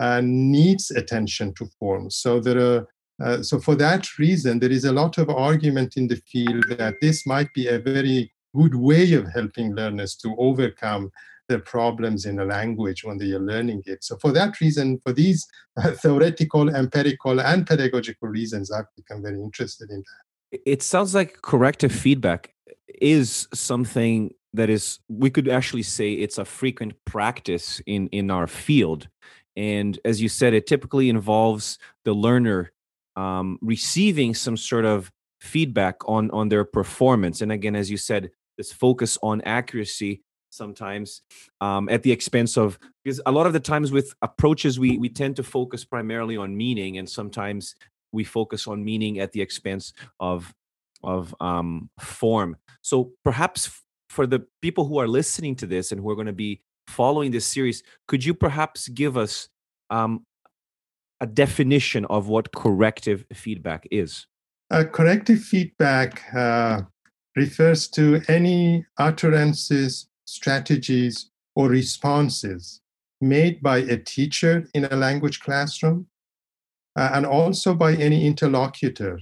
uh, 0.00 0.20
needs 0.22 0.90
attention 0.90 1.54
to 1.54 1.66
form. 1.78 2.10
So 2.10 2.40
there 2.40 2.58
are 2.58 2.86
uh, 3.22 3.42
so 3.42 3.60
for 3.60 3.76
that 3.76 4.18
reason, 4.18 4.58
there 4.58 4.72
is 4.72 4.84
a 4.84 4.92
lot 4.92 5.18
of 5.18 5.30
argument 5.30 5.96
in 5.96 6.08
the 6.08 6.16
field 6.16 6.64
that 6.78 6.96
this 7.00 7.26
might 7.26 7.52
be 7.54 7.68
a 7.68 7.78
very 7.78 8.32
good 8.54 8.74
way 8.74 9.12
of 9.14 9.32
helping 9.32 9.74
learners 9.74 10.16
to 10.16 10.34
overcome 10.38 11.10
their 11.48 11.60
problems 11.60 12.24
in 12.24 12.38
a 12.38 12.44
language 12.44 13.04
when 13.04 13.18
they 13.18 13.30
are 13.32 13.38
learning 13.38 13.82
it. 13.86 14.02
So 14.02 14.16
for 14.16 14.32
that 14.32 14.60
reason, 14.60 15.00
for 15.04 15.12
these 15.12 15.46
uh, 15.76 15.92
theoretical, 15.92 16.74
empirical, 16.74 17.40
and 17.40 17.66
pedagogical 17.66 18.28
reasons, 18.28 18.72
I've 18.72 18.86
become 18.96 19.22
very 19.22 19.40
interested 19.40 19.90
in 19.90 19.98
that. 19.98 20.60
It 20.64 20.82
sounds 20.82 21.14
like 21.14 21.42
corrective 21.42 21.92
feedback 21.92 22.53
is 22.88 23.48
something 23.52 24.32
that 24.52 24.70
is 24.70 25.00
we 25.08 25.30
could 25.30 25.48
actually 25.48 25.82
say 25.82 26.12
it's 26.12 26.38
a 26.38 26.44
frequent 26.44 26.94
practice 27.04 27.80
in 27.86 28.08
in 28.08 28.30
our 28.30 28.46
field 28.46 29.08
and 29.56 29.98
as 30.04 30.20
you 30.20 30.28
said, 30.28 30.54
it 30.54 30.66
typically 30.66 31.08
involves 31.08 31.78
the 32.04 32.12
learner 32.12 32.72
um, 33.16 33.58
receiving 33.62 34.34
some 34.34 34.56
sort 34.56 34.84
of 34.84 35.12
feedback 35.40 35.96
on 36.08 36.30
on 36.30 36.48
their 36.48 36.64
performance. 36.64 37.40
And 37.40 37.52
again, 37.52 37.76
as 37.76 37.90
you 37.90 37.96
said, 37.96 38.30
this 38.56 38.72
focus 38.72 39.18
on 39.22 39.40
accuracy 39.42 40.22
sometimes 40.50 41.22
um, 41.60 41.88
at 41.88 42.02
the 42.04 42.12
expense 42.12 42.56
of 42.56 42.78
because 43.02 43.20
a 43.26 43.32
lot 43.32 43.44
of 43.46 43.52
the 43.52 43.60
times 43.60 43.90
with 43.90 44.14
approaches 44.22 44.78
we 44.78 44.96
we 44.98 45.08
tend 45.08 45.34
to 45.34 45.42
focus 45.42 45.84
primarily 45.84 46.36
on 46.36 46.56
meaning 46.56 46.98
and 46.98 47.10
sometimes 47.10 47.74
we 48.12 48.22
focus 48.22 48.68
on 48.68 48.84
meaning 48.84 49.18
at 49.18 49.32
the 49.32 49.40
expense 49.40 49.92
of 50.20 50.54
of 51.06 51.34
um, 51.40 51.90
form 52.00 52.56
so 52.82 53.12
perhaps 53.24 53.70
for 54.14 54.26
the 54.26 54.46
people 54.62 54.86
who 54.86 54.98
are 54.98 55.08
listening 55.08 55.56
to 55.56 55.66
this 55.66 55.90
and 55.90 56.00
who 56.00 56.08
are 56.10 56.14
going 56.14 56.28
to 56.28 56.32
be 56.32 56.62
following 56.86 57.32
this 57.32 57.46
series, 57.46 57.82
could 58.06 58.24
you 58.24 58.32
perhaps 58.32 58.88
give 58.88 59.16
us 59.16 59.48
um, 59.90 60.24
a 61.20 61.26
definition 61.26 62.04
of 62.06 62.28
what 62.28 62.52
corrective 62.52 63.24
feedback 63.32 63.86
is? 63.90 64.26
Uh, 64.70 64.84
corrective 64.84 65.40
feedback 65.40 66.22
uh, 66.34 66.82
refers 67.36 67.88
to 67.88 68.20
any 68.28 68.86
utterances, 68.98 70.08
strategies, 70.26 71.30
or 71.56 71.68
responses 71.68 72.80
made 73.20 73.62
by 73.62 73.78
a 73.78 73.96
teacher 73.96 74.68
in 74.74 74.84
a 74.84 74.96
language 74.96 75.40
classroom 75.40 76.06
uh, 76.96 77.10
and 77.14 77.24
also 77.26 77.74
by 77.74 77.94
any 77.94 78.26
interlocutor 78.26 79.18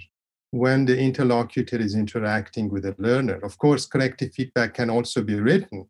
when 0.52 0.84
the 0.84 0.98
interlocutor 0.98 1.78
is 1.78 1.94
interacting 1.94 2.68
with 2.68 2.84
a 2.84 2.94
learner. 2.98 3.36
Of 3.42 3.56
course, 3.56 3.86
corrective 3.86 4.34
feedback 4.34 4.74
can 4.74 4.90
also 4.90 5.22
be 5.22 5.40
written 5.40 5.88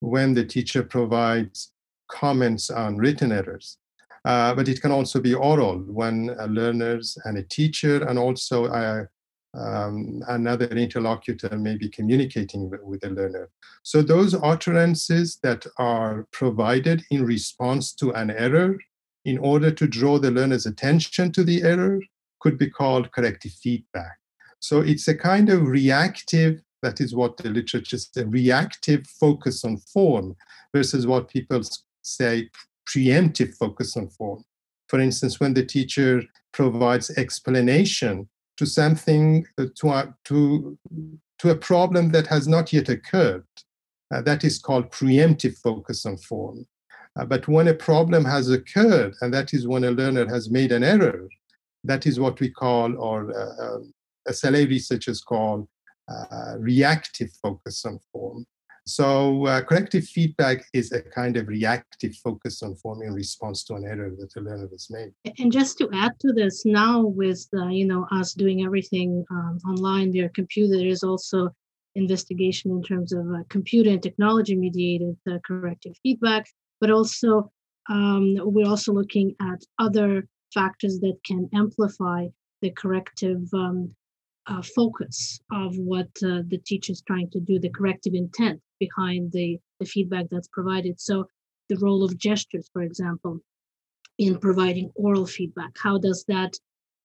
when 0.00 0.32
the 0.32 0.44
teacher 0.44 0.82
provides 0.82 1.72
comments 2.10 2.70
on 2.70 2.96
written 2.96 3.32
errors. 3.32 3.76
Uh, 4.24 4.54
but 4.54 4.66
it 4.66 4.80
can 4.80 4.90
also 4.90 5.20
be 5.20 5.34
oral 5.34 5.78
when 5.86 6.28
learners 6.48 7.18
and 7.26 7.36
a 7.36 7.42
teacher 7.42 8.02
and 8.08 8.18
also 8.18 8.66
a, 8.66 9.06
um, 9.54 10.22
another 10.28 10.68
interlocutor 10.68 11.58
may 11.58 11.76
be 11.76 11.90
communicating 11.90 12.70
with 12.82 13.00
the 13.02 13.10
learner. 13.10 13.50
So 13.82 14.00
those 14.00 14.34
utterances 14.34 15.38
that 15.42 15.66
are 15.76 16.26
provided 16.32 17.04
in 17.10 17.26
response 17.26 17.92
to 17.96 18.12
an 18.12 18.30
error 18.30 18.78
in 19.26 19.36
order 19.36 19.70
to 19.70 19.86
draw 19.86 20.18
the 20.18 20.30
learner's 20.30 20.64
attention 20.64 21.30
to 21.32 21.44
the 21.44 21.62
error 21.62 22.00
could 22.40 22.58
be 22.58 22.70
called 22.70 23.12
corrective 23.12 23.52
feedback. 23.52 24.18
So 24.60 24.80
it's 24.80 25.08
a 25.08 25.14
kind 25.14 25.48
of 25.50 25.66
reactive 25.66 26.60
that 26.82 27.00
is 27.00 27.14
what 27.14 27.36
the 27.36 27.50
literature 27.50 27.98
says, 27.98 28.24
reactive 28.26 29.06
focus 29.06 29.64
on 29.64 29.78
form 29.78 30.36
versus 30.74 31.06
what 31.06 31.28
people 31.28 31.62
say 32.02 32.48
preemptive 32.88 33.54
focus 33.56 33.96
on 33.96 34.08
form. 34.08 34.44
For 34.88 35.00
instance, 35.00 35.40
when 35.40 35.54
the 35.54 35.64
teacher 35.64 36.22
provides 36.52 37.10
explanation 37.10 38.28
to 38.56 38.66
something, 38.66 39.46
uh, 39.58 39.66
to, 39.76 39.90
a, 39.90 40.14
to, 40.24 40.78
to 41.38 41.50
a 41.50 41.56
problem 41.56 42.10
that 42.12 42.26
has 42.28 42.48
not 42.48 42.72
yet 42.72 42.88
occurred, 42.88 43.44
uh, 44.12 44.22
that 44.22 44.44
is 44.44 44.58
called 44.58 44.90
preemptive 44.90 45.58
focus 45.58 46.06
on 46.06 46.16
form. 46.16 46.66
Uh, 47.18 47.24
but 47.24 47.46
when 47.48 47.68
a 47.68 47.74
problem 47.74 48.24
has 48.24 48.48
occurred, 48.48 49.14
and 49.20 49.34
that 49.34 49.52
is 49.52 49.66
when 49.66 49.84
a 49.84 49.90
learner 49.90 50.26
has 50.26 50.50
made 50.50 50.72
an 50.72 50.82
error, 50.82 51.28
that 51.88 52.06
is 52.06 52.20
what 52.20 52.38
we 52.38 52.50
call, 52.50 52.96
or 52.98 53.30
uh, 53.32 53.78
SLA 54.30 54.64
um, 54.64 54.68
researchers 54.68 55.20
call, 55.20 55.68
uh, 56.08 56.54
reactive 56.58 57.30
focus 57.42 57.84
on 57.84 57.98
form. 58.12 58.46
So 58.86 59.46
uh, 59.46 59.60
corrective 59.62 60.04
feedback 60.04 60.64
is 60.72 60.92
a 60.92 61.02
kind 61.02 61.36
of 61.36 61.48
reactive 61.48 62.14
focus 62.16 62.62
on 62.62 62.74
form 62.76 63.02
in 63.02 63.12
response 63.12 63.64
to 63.64 63.74
an 63.74 63.84
error 63.84 64.10
that 64.18 64.32
the 64.32 64.40
learner 64.40 64.68
has 64.70 64.88
made. 64.88 65.12
And 65.38 65.52
just 65.52 65.76
to 65.78 65.90
add 65.92 66.12
to 66.20 66.32
this, 66.32 66.64
now 66.64 67.02
with 67.02 67.46
uh, 67.54 67.68
you 67.68 67.86
know 67.86 68.06
us 68.10 68.32
doing 68.32 68.64
everything 68.64 69.24
um, 69.30 69.58
online 69.68 70.12
via 70.12 70.28
computer, 70.30 70.78
there 70.78 70.86
is 70.86 71.02
also 71.02 71.50
investigation 71.96 72.70
in 72.70 72.82
terms 72.82 73.12
of 73.12 73.26
uh, 73.26 73.42
computer 73.48 73.90
and 73.90 74.02
technology 74.02 74.54
mediated 74.56 75.16
uh, 75.30 75.38
corrective 75.46 75.94
feedback, 76.02 76.46
but 76.80 76.90
also 76.90 77.50
um, 77.90 78.36
we're 78.40 78.68
also 78.68 78.92
looking 78.92 79.34
at 79.40 79.60
other 79.78 80.26
factors 80.52 80.98
that 81.00 81.18
can 81.24 81.48
amplify 81.54 82.26
the 82.62 82.70
corrective 82.70 83.42
um, 83.54 83.94
uh, 84.46 84.62
focus 84.62 85.40
of 85.52 85.76
what 85.76 86.08
uh, 86.24 86.42
the 86.48 86.60
teacher 86.64 86.92
is 86.92 87.02
trying 87.02 87.30
to 87.30 87.40
do, 87.40 87.58
the 87.58 87.68
corrective 87.68 88.14
intent 88.14 88.60
behind 88.80 89.30
the, 89.32 89.58
the 89.78 89.86
feedback 89.86 90.26
that's 90.30 90.48
provided. 90.48 91.00
So, 91.00 91.26
the 91.68 91.76
role 91.76 92.02
of 92.02 92.16
gestures, 92.16 92.70
for 92.72 92.80
example, 92.80 93.40
in 94.16 94.38
providing 94.38 94.90
oral 94.94 95.26
feedback, 95.26 95.72
how 95.82 95.98
does 95.98 96.24
that 96.28 96.54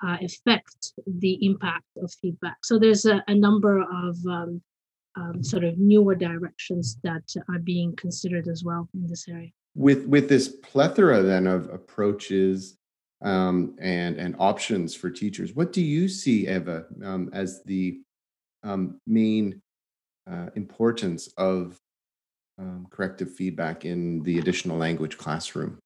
uh, 0.05 0.17
affect 0.21 0.93
the 1.05 1.45
impact 1.45 1.85
of 2.01 2.13
feedback? 2.21 2.57
So, 2.63 2.79
there's 2.79 3.05
a, 3.05 3.21
a 3.27 3.35
number 3.35 3.81
of 3.81 4.17
um, 4.25 4.61
um, 5.15 5.43
sort 5.43 5.63
of 5.63 5.77
newer 5.77 6.15
directions 6.15 6.97
that 7.03 7.23
are 7.49 7.59
being 7.59 7.95
considered 7.97 8.47
as 8.47 8.63
well 8.63 8.87
in 8.93 9.05
this 9.07 9.27
area. 9.27 9.49
With 9.75 10.05
with 10.05 10.29
this 10.29 10.47
plethora 10.47 11.23
then 11.23 11.47
of 11.47 11.69
approaches 11.69 12.77
um, 13.23 13.75
and 13.79 14.17
and 14.17 14.35
options 14.39 14.95
for 14.95 15.09
teachers. 15.09 15.53
What 15.53 15.73
do 15.73 15.81
you 15.81 16.07
see, 16.07 16.47
Eva, 16.47 16.85
um, 17.03 17.29
as 17.33 17.63
the 17.63 18.01
um, 18.63 18.99
main 19.07 19.61
uh, 20.29 20.49
importance 20.55 21.27
of 21.37 21.77
um, 22.59 22.87
corrective 22.89 23.33
feedback 23.33 23.85
in 23.85 24.21
the 24.23 24.39
additional 24.39 24.77
language 24.77 25.17
classroom? 25.17 25.79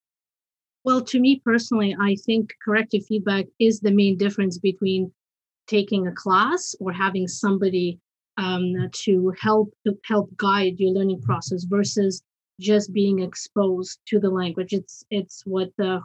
Well, 0.83 1.01
to 1.01 1.19
me 1.19 1.41
personally, 1.43 1.95
I 1.99 2.15
think 2.25 2.53
corrective 2.63 3.05
feedback 3.05 3.45
is 3.59 3.79
the 3.79 3.91
main 3.91 4.17
difference 4.17 4.57
between 4.57 5.11
taking 5.67 6.07
a 6.07 6.13
class 6.13 6.75
or 6.79 6.91
having 6.91 7.27
somebody 7.27 7.99
um, 8.37 8.73
to 8.93 9.33
help 9.39 9.73
to 9.85 9.97
help 10.05 10.29
guide 10.37 10.79
your 10.79 10.91
learning 10.91 11.21
process 11.21 11.63
versus 11.63 12.21
just 12.59 12.93
being 12.93 13.19
exposed 13.19 13.99
to 14.07 14.19
the 14.19 14.29
language. 14.29 14.73
It's 14.73 15.03
it's 15.09 15.43
what 15.45 15.69
uh, 15.81 15.99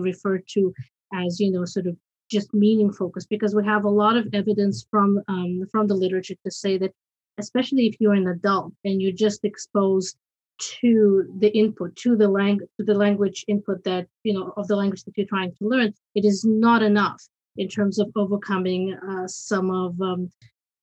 referred 0.00 0.44
to 0.54 0.74
as 1.14 1.40
you 1.40 1.50
know 1.50 1.64
sort 1.64 1.86
of 1.86 1.96
just 2.30 2.54
meaning 2.54 2.92
focus 2.92 3.26
because 3.26 3.54
we 3.54 3.64
have 3.64 3.84
a 3.84 3.96
lot 4.02 4.16
of 4.16 4.26
evidence 4.32 4.86
from 4.90 5.20
um, 5.28 5.62
from 5.70 5.86
the 5.86 5.94
literature 5.94 6.34
to 6.44 6.50
say 6.50 6.78
that 6.78 6.92
especially 7.38 7.86
if 7.86 7.96
you're 8.00 8.14
an 8.14 8.28
adult 8.28 8.72
and 8.84 9.00
you're 9.00 9.12
just 9.12 9.44
exposed 9.44 10.16
to 10.58 11.24
the 11.38 11.48
input 11.48 11.94
to 11.96 12.16
the 12.16 12.28
language 12.28 12.68
to 12.78 12.84
the 12.84 12.94
language 12.94 13.44
input 13.48 13.82
that 13.84 14.06
you 14.22 14.32
know 14.32 14.52
of 14.56 14.66
the 14.68 14.76
language 14.76 15.02
that 15.04 15.16
you're 15.16 15.26
trying 15.26 15.50
to 15.50 15.66
learn 15.66 15.92
it 16.14 16.24
is 16.24 16.44
not 16.44 16.82
enough 16.82 17.22
in 17.56 17.68
terms 17.68 17.98
of 17.98 18.10
overcoming 18.16 18.94
uh, 19.10 19.26
some 19.26 19.70
of 19.70 20.00
um, 20.00 20.30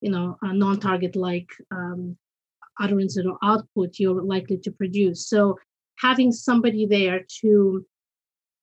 you 0.02 0.12
know 0.12 0.38
non-target 0.44 1.16
like 1.16 1.50
um, 1.72 2.18
utterances 2.80 3.26
or 3.26 3.38
output 3.44 4.00
you're 4.00 4.24
likely 4.24 4.58
to 4.58 4.72
produce. 4.72 5.28
So 5.28 5.58
having 6.00 6.32
somebody 6.32 6.86
there 6.86 7.26
to 7.42 7.86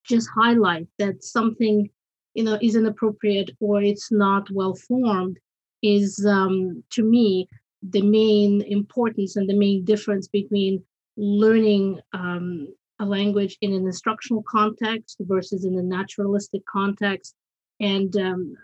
just 0.05 0.29
highlight 0.35 0.87
that 0.99 1.23
something 1.23 1.91
you 2.35 2.45
know 2.45 2.59
is 2.63 2.77
inappropriate 2.77 3.51
or 3.61 3.83
it's 3.83 4.13
not 4.13 4.49
well 4.51 4.75
formed 4.75 5.39
is 5.83 6.25
um, 6.27 6.83
to 6.91 7.03
me 7.03 7.49
the 7.83 8.03
main 8.03 8.63
importance 8.63 9.37
and 9.37 9.49
the 9.49 9.57
main 9.57 9.85
difference 9.85 10.29
between 10.29 10.83
learning 11.17 12.01
um, 12.13 12.69
a 12.99 13.05
language 13.05 13.57
in 13.61 13.73
an 13.73 13.87
instructional 13.87 14.43
context 14.49 15.17
versus 15.21 15.65
in 15.65 15.79
a 15.79 15.83
naturalistic 15.83 16.65
context 16.67 17.35
and 17.81 18.17
um, 18.17 18.55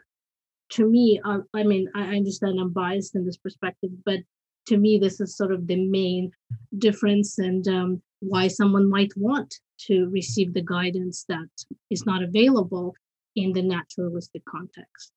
to 0.70 0.88
me 0.88 1.20
i 1.54 1.62
mean 1.62 1.88
I 1.94 2.16
understand 2.16 2.58
i'm 2.58 2.72
biased 2.72 3.14
in 3.14 3.26
this 3.26 3.36
perspective 3.36 3.90
but 4.04 4.20
to 4.66 4.76
me, 4.76 4.98
this 4.98 5.20
is 5.20 5.36
sort 5.36 5.52
of 5.52 5.66
the 5.66 5.84
main 5.86 6.30
difference 6.78 7.38
and 7.38 7.66
um, 7.68 8.02
why 8.20 8.48
someone 8.48 8.88
might 8.88 9.12
want 9.16 9.54
to 9.86 10.08
receive 10.10 10.54
the 10.54 10.62
guidance 10.62 11.24
that 11.28 11.48
is 11.90 12.06
not 12.06 12.22
available 12.22 12.94
in 13.34 13.52
the 13.52 13.62
naturalistic 13.62 14.42
context. 14.48 15.12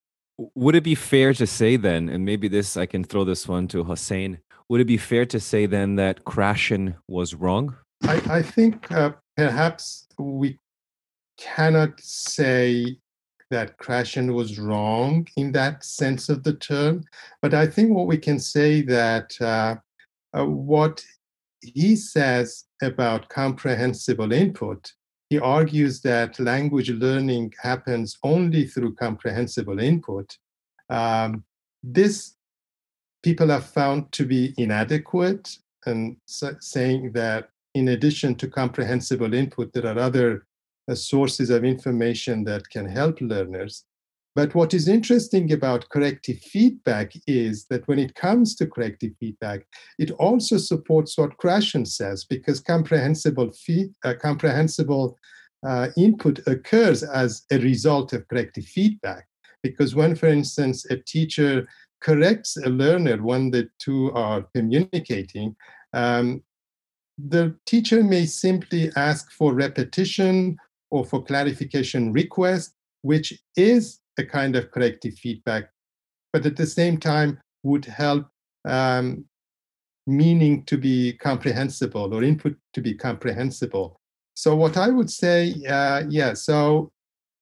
Would 0.56 0.76
it 0.76 0.84
be 0.84 0.96
fair 0.96 1.34
to 1.34 1.48
say 1.48 1.78
then, 1.78 2.10
and 2.10 2.26
maybe 2.26 2.48
this 2.48 2.76
I 2.76 2.86
can 2.86 3.04
throw 3.04 3.24
this 3.24 3.48
one 3.48 3.68
to 3.70 3.84
Hossein, 3.84 4.40
would 4.68 4.82
it 4.82 4.86
be 4.86 4.98
fair 4.98 5.26
to 5.28 5.40
say 5.40 5.66
then 5.66 5.96
that 5.96 6.26
Krashen 6.26 6.96
was 7.08 7.36
wrong? 7.36 7.76
I, 8.04 8.22
I 8.28 8.42
think 8.42 8.92
uh, 8.92 9.12
perhaps 9.38 10.08
we 10.18 10.60
cannot 11.38 12.00
say 12.00 12.98
that 13.52 13.78
Krashen 13.78 14.34
was 14.34 14.60
wrong 14.60 15.28
in 15.38 15.52
that 15.52 15.84
sense 15.84 16.30
of 16.30 16.44
the 16.44 16.54
term. 16.54 17.04
But 17.42 17.54
I 17.54 17.68
think 17.68 17.94
what 17.94 18.08
we 18.08 18.18
can 18.18 18.40
say 18.40 18.82
that 18.84 19.40
uh, 19.40 19.76
uh, 20.34 20.46
what 20.46 21.04
he 21.62 21.96
says 21.96 22.66
about 22.82 23.30
comprehensible 23.30 24.32
input, 24.32 24.92
he 25.30 25.40
argues 25.40 26.02
that 26.02 26.40
language 26.40 26.90
learning 26.92 27.54
happens 27.62 28.18
only 28.24 28.66
through 28.66 28.96
comprehensible 28.96 29.80
input. 29.80 30.38
Um, 30.90 31.44
this 31.84 32.36
people 33.24 33.48
have 33.48 33.66
found 33.66 34.12
to 34.12 34.26
be 34.26 34.54
inadequate 34.58 35.58
and 35.86 36.18
saying 36.28 37.12
that 37.14 37.50
in 37.74 37.90
addition 37.90 38.36
to 38.36 38.48
comprehensible 38.48 39.34
input, 39.34 39.74
there 39.74 39.86
are 39.86 40.00
other 40.00 40.46
sources 40.94 41.50
of 41.50 41.64
information 41.64 42.44
that 42.44 42.70
can 42.70 42.86
help 42.86 43.22
learners. 43.22 43.86
But 44.36 44.54
what 44.54 44.74
is 44.74 44.90
interesting 44.90 45.54
about 45.54 45.88
corrective 45.88 46.40
feedback 46.40 47.14
is 47.26 47.68
that 47.70 47.88
when 47.88 48.00
it 48.00 48.16
comes 48.16 48.54
to 48.56 48.68
corrective 48.68 49.14
feedback, 49.18 49.66
it 49.98 50.12
also 50.12 50.58
supports 50.58 51.18
what 51.18 51.38
Krashen 51.38 51.88
says 51.88 52.26
because 52.26 52.60
comprehensible, 52.60 53.54
fee- 53.54 53.92
uh, 54.04 54.16
comprehensible 54.22 55.18
uh, 55.66 55.88
input 55.96 56.46
occurs 56.48 57.02
as 57.02 57.44
a 57.50 57.60
result 57.60 58.12
of 58.12 58.28
corrective 58.28 58.66
feedback. 58.66 59.26
Because 59.64 59.96
when, 59.96 60.16
for 60.16 60.28
instance, 60.28 60.86
a 60.92 60.98
teacher 60.98 61.66
corrects 62.02 62.58
a 62.58 62.70
learner 62.70 63.24
when 63.24 63.52
the 63.52 63.70
two 63.80 64.12
are 64.12 64.46
communicating, 64.54 65.56
um, 65.94 66.44
the 67.18 67.56
teacher 67.66 68.04
may 68.04 68.26
simply 68.26 68.92
ask 68.98 69.32
for 69.32 69.54
repetition 69.54 70.58
or 70.92 71.06
for 71.06 71.24
clarification 71.24 72.14
request, 72.14 72.74
which 73.02 73.34
is 73.56 74.00
a 74.18 74.26
kind 74.26 74.56
of 74.56 74.72
corrective 74.72 75.16
feedback, 75.16 75.70
but 76.32 76.46
at 76.46 76.56
the 76.56 76.66
same 76.66 76.98
time 76.98 77.40
would 77.64 77.86
help 77.86 78.28
um, 78.68 79.26
meaning 80.08 80.64
to 80.66 80.78
be 80.78 81.14
comprehensible 81.14 82.14
or 82.14 82.24
input 82.24 82.56
to 82.74 82.82
be 82.82 82.94
comprehensible. 82.94 84.00
So, 84.36 84.56
what 84.56 84.78
I 84.78 84.90
would 84.90 85.10
say, 85.10 85.56
uh, 85.68 86.04
yeah, 86.10 86.34
so 86.34 86.92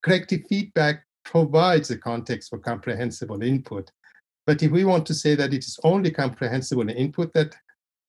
corrective 0.03 0.41
feedback 0.47 1.03
provides 1.25 1.89
a 1.91 1.97
context 1.97 2.49
for 2.49 2.59
comprehensible 2.59 3.41
input. 3.41 3.91
But 4.45 4.61
if 4.61 4.71
we 4.71 4.83
want 4.83 5.05
to 5.07 5.13
say 5.13 5.35
that 5.35 5.53
it 5.53 5.63
is 5.65 5.79
only 5.83 6.11
comprehensible 6.11 6.89
input 6.89 7.33
that 7.33 7.55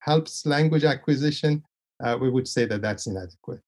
helps 0.01 0.45
language 0.45 0.85
acquisition, 0.85 1.63
uh, 2.03 2.19
we 2.21 2.29
would 2.29 2.49
say 2.49 2.67
that 2.67 2.83
that's 2.83 3.07
inadequate. 3.07 3.61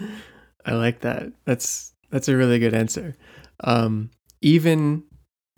I 0.64 0.72
like 0.72 1.00
that. 1.00 1.32
That's 1.44 1.92
that's 2.10 2.28
a 2.28 2.36
really 2.36 2.58
good 2.58 2.74
answer. 2.74 3.16
Um, 3.60 4.10
even 4.40 5.04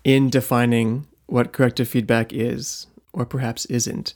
in 0.05 0.31
defining 0.31 1.07
what 1.27 1.53
corrective 1.53 1.89
feedback 1.89 2.33
is, 2.33 2.87
or 3.13 3.27
perhaps 3.27 3.67
isn't, 3.67 4.15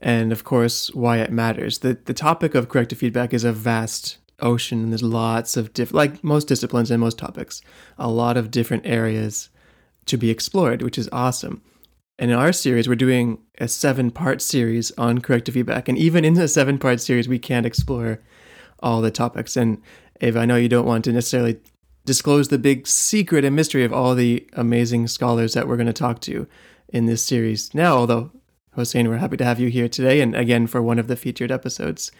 and 0.00 0.32
of 0.32 0.44
course 0.44 0.92
why 0.94 1.18
it 1.18 1.32
matters. 1.32 1.78
The 1.78 1.98
the 2.04 2.14
topic 2.14 2.54
of 2.54 2.68
corrective 2.68 2.98
feedback 2.98 3.32
is 3.32 3.44
a 3.44 3.52
vast 3.52 4.18
ocean, 4.40 4.82
and 4.82 4.92
there's 4.92 5.02
lots 5.02 5.56
of 5.56 5.72
different, 5.74 5.96
like 5.96 6.24
most 6.24 6.48
disciplines 6.48 6.90
and 6.90 7.00
most 7.00 7.18
topics, 7.18 7.62
a 7.98 8.08
lot 8.08 8.36
of 8.36 8.50
different 8.50 8.86
areas 8.86 9.50
to 10.06 10.16
be 10.16 10.30
explored, 10.30 10.82
which 10.82 10.98
is 10.98 11.08
awesome. 11.12 11.62
And 12.18 12.30
in 12.30 12.36
our 12.36 12.52
series, 12.52 12.86
we're 12.86 12.96
doing 12.96 13.38
a 13.58 13.66
seven 13.68 14.10
part 14.10 14.42
series 14.42 14.92
on 14.98 15.20
corrective 15.20 15.54
feedback. 15.54 15.88
And 15.88 15.96
even 15.96 16.24
in 16.24 16.34
the 16.34 16.48
seven 16.48 16.78
part 16.78 17.00
series, 17.00 17.28
we 17.28 17.38
can't 17.38 17.64
explore 17.64 18.20
all 18.80 19.00
the 19.00 19.10
topics. 19.10 19.56
And 19.56 19.80
Eva, 20.20 20.40
I 20.40 20.44
know 20.46 20.56
you 20.56 20.68
don't 20.68 20.86
want 20.86 21.04
to 21.04 21.12
necessarily 21.12 21.58
disclose 22.04 22.48
the 22.48 22.58
big 22.58 22.86
secret 22.86 23.44
and 23.44 23.54
mystery 23.54 23.84
of 23.84 23.92
all 23.92 24.14
the 24.14 24.46
amazing 24.54 25.06
scholars 25.08 25.54
that 25.54 25.68
we're 25.68 25.76
going 25.76 25.86
to 25.86 25.92
talk 25.92 26.20
to 26.22 26.46
in 26.88 27.06
this 27.06 27.24
series 27.24 27.74
now, 27.74 27.96
although, 27.96 28.30
Hossein, 28.74 29.08
we're 29.08 29.18
happy 29.18 29.36
to 29.36 29.44
have 29.44 29.60
you 29.60 29.68
here 29.68 29.88
today 29.88 30.20
and 30.20 30.34
again 30.34 30.66
for 30.66 30.82
one 30.82 30.98
of 30.98 31.06
the 31.06 31.16
featured 31.16 31.52
episodes. 31.52 32.10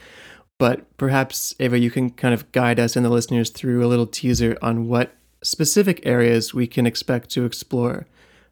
But 0.59 0.97
perhaps, 0.99 1.55
Ava, 1.59 1.79
you 1.79 1.91
can 1.91 2.11
kind 2.11 2.35
of 2.35 2.53
guide 2.53 2.79
us 2.79 2.95
and 2.95 3.05
the 3.05 3.11
listeners 3.11 3.51
through 3.51 3.85
a 3.85 3.89
little 3.89 4.07
teaser 4.07 4.59
on 4.61 4.89
what 4.89 5.15
specific 5.43 6.05
areas 6.05 6.53
we 6.53 6.67
can 6.67 6.87
expect 6.87 7.31
to 7.31 7.45
explore 7.45 8.07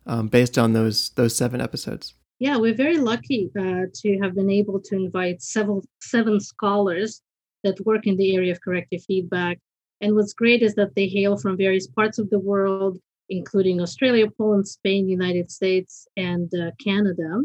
um, 0.06 0.28
based 0.28 0.56
on 0.56 0.72
those 0.72 1.10
those 1.10 1.36
seven 1.36 1.60
episodes. 1.60 2.14
Yeah, 2.38 2.56
we're 2.56 2.74
very 2.74 2.96
lucky 2.96 3.50
uh, 3.58 3.86
to 3.92 4.18
have 4.22 4.34
been 4.34 4.50
able 4.50 4.80
to 4.80 4.96
invite 4.96 5.42
several 5.42 5.84
seven 6.00 6.40
scholars 6.40 7.20
that 7.64 7.84
work 7.84 8.06
in 8.06 8.16
the 8.16 8.34
area 8.34 8.52
of 8.52 8.60
corrective 8.60 9.02
feedback. 9.04 9.58
And 10.00 10.14
what's 10.14 10.32
great 10.32 10.62
is 10.62 10.74
that 10.74 10.94
they 10.94 11.08
hail 11.08 11.36
from 11.36 11.56
various 11.56 11.86
parts 11.86 12.18
of 12.18 12.30
the 12.30 12.38
world, 12.38 12.98
including 13.28 13.80
Australia, 13.80 14.26
Poland, 14.30 14.66
Spain, 14.68 15.08
United 15.08 15.50
States, 15.50 16.06
and 16.16 16.52
uh, 16.54 16.70
Canada. 16.82 17.42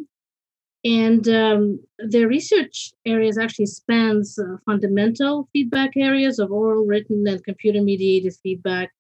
And 0.86 1.28
um, 1.30 1.80
their 1.98 2.28
research 2.28 2.92
areas 3.06 3.38
actually 3.38 3.68
spans 3.68 4.38
uh, 4.38 4.58
fundamental 4.66 5.48
feedback 5.54 5.92
areas 5.96 6.40
of 6.40 6.52
oral, 6.52 6.86
written, 6.86 7.26
and 7.28 7.44
computer-mediated 7.44 8.34
feedback, 8.44 8.92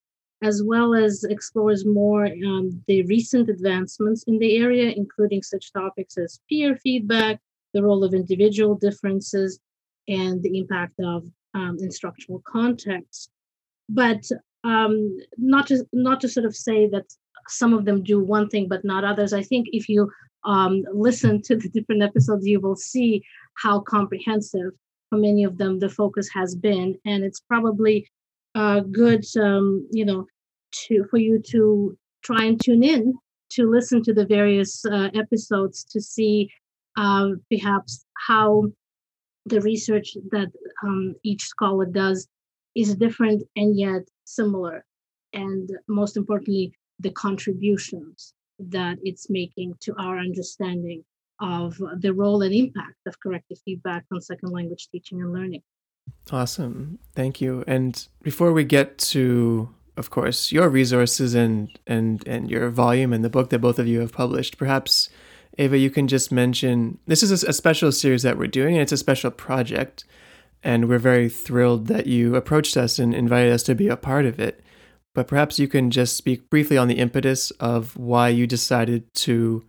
as 0.41 0.63
well 0.63 0.95
as 0.95 1.26
explores 1.26 1.86
more 1.86 2.26
um, 2.26 2.82
the 2.88 3.04
recent 3.04 3.49
advancements 3.49 4.23
in 4.23 4.39
the 4.39 4.58
area, 4.58 4.93
including 4.95 5.41
such 5.41 5.73
topics 5.73 6.17
as 6.17 6.39
peer 6.49 6.78
feedback, 6.78 7.39
the 7.73 7.84
role 7.84 8.04
of 8.04 8.13
individual 8.13 8.76
differences, 8.76 9.60
and 10.08 10.42
the 10.42 10.58
impact 10.58 11.00
of 11.00 11.24
um, 11.54 11.78
instructional 11.80 12.42
context. 12.48 13.30
But 13.89 14.24
um, 14.63 15.18
not 15.38 15.68
to 15.68 15.86
not 15.92 16.22
to 16.22 16.30
sort 16.30 16.46
of 16.46 16.56
say 16.56 16.88
that 16.89 17.06
some 17.48 17.74
of 17.74 17.86
them 17.86 18.04
do 18.04 18.24
one 18.24 18.48
thing 18.48 18.68
but 18.68 18.86
not 18.86 19.04
others. 19.04 19.34
I 19.34 19.44
think 19.44 19.68
if 19.72 19.89
you 19.89 20.10
um, 20.46 20.84
listen 20.94 21.42
to 21.44 21.56
the 21.56 21.70
different 21.70 22.04
episodes, 22.04 22.48
you 22.48 22.60
will 22.60 22.76
see 22.76 23.24
how 23.56 23.80
comprehensive 23.82 24.72
for 25.10 25.18
many 25.18 25.44
of 25.44 25.58
them 25.58 25.80
the 25.80 25.89
focus 25.89 26.30
has 26.34 26.56
been, 26.56 26.98
and 27.06 27.24
it's 27.24 27.39
probably 27.42 28.08
uh, 28.56 28.82
good, 28.82 29.26
um, 29.39 29.88
you 29.92 30.06
know, 30.06 30.26
to 30.72 31.06
for 31.10 31.18
you 31.18 31.42
to 31.50 31.98
try 32.24 32.46
and 32.46 32.60
tune 32.63 32.84
in 32.84 33.13
to 33.52 33.70
listen 33.70 34.02
to 34.04 34.13
the 34.13 34.26
various 34.26 34.84
uh, 34.86 35.10
episodes 35.13 35.84
to 35.84 36.02
see 36.02 36.50
uh, 36.98 37.30
perhaps 37.52 38.06
how 38.28 38.63
the 39.45 39.62
research 39.62 40.15
that 40.32 40.49
um, 40.84 41.15
each 41.23 41.43
scholar 41.43 41.86
does 41.86 42.27
is 42.75 42.95
different 42.95 43.43
and 43.56 43.77
yet 43.77 44.01
similar 44.25 44.86
and 45.34 45.69
most 45.88 46.17
importantly 46.17 46.73
the 46.99 47.12
contributions 47.12 48.34
that 48.60 48.97
it's 49.03 49.29
making 49.29 49.73
to 49.82 49.93
our 49.99 50.17
understanding 50.17 51.03
of 51.39 51.77
the 51.99 52.13
role 52.13 52.41
and 52.41 52.53
impact 52.53 52.95
of 53.06 53.19
corrective 53.19 53.58
feedback 53.65 54.06
on 54.12 54.21
second 54.21 54.49
language 54.51 54.88
teaching 54.91 55.21
and 55.21 55.34
learning 55.34 55.62
awesome 56.32 56.97
thank 57.15 57.41
you 57.41 57.63
and 57.67 58.08
before 58.21 58.53
we 58.53 58.63
get 58.63 58.97
to 58.97 59.69
of 59.95 60.10
course, 60.10 60.51
your 60.51 60.69
resources 60.69 61.36
and 61.36 61.69
and 61.86 62.27
and 62.27 62.49
your 62.49 62.69
volume 62.69 63.13
and 63.13 63.23
the 63.23 63.29
book 63.29 63.49
that 63.49 63.60
both 63.60 63.79
of 63.79 63.88
you 63.88 63.99
have 63.99 64.12
published. 64.12 64.58
Perhaps, 64.58 65.10
Ava, 65.58 65.78
you 65.78 65.89
can 65.89 66.08
just 66.08 66.32
mention 66.32 66.98
this 67.06 67.22
is 67.24 67.44
a, 67.44 67.54
special 67.54 67.92
series 67.92 68.24
that 68.24 68.38
we're 68.38 68.48
doing, 68.48 68.76
and 68.76 68.82
it's 68.82 68.92
a 68.92 68.98
special 68.98 69.32
project, 69.32 70.04
and 70.63 70.89
we're 70.89 71.00
very 71.00 71.30
thrilled 71.30 71.88
that 71.88 72.08
you 72.08 72.36
approached 72.36 72.76
us 72.76 73.00
and 73.00 73.13
invited 73.13 73.52
us 73.52 73.63
to 73.63 73.76
be 73.76 73.88
a 73.88 73.98
part 73.98 74.26
of 74.26 74.39
it. 74.39 74.62
But 75.13 75.28
perhaps 75.28 75.60
you 75.60 75.68
can 75.68 75.92
just 75.92 76.18
speak 76.18 76.50
briefly 76.50 76.78
on 76.78 76.88
the 76.88 76.98
impetus 76.98 77.52
of 77.60 77.96
why 77.96 78.30
you 78.30 78.48
decided 78.48 79.13
to 79.16 79.63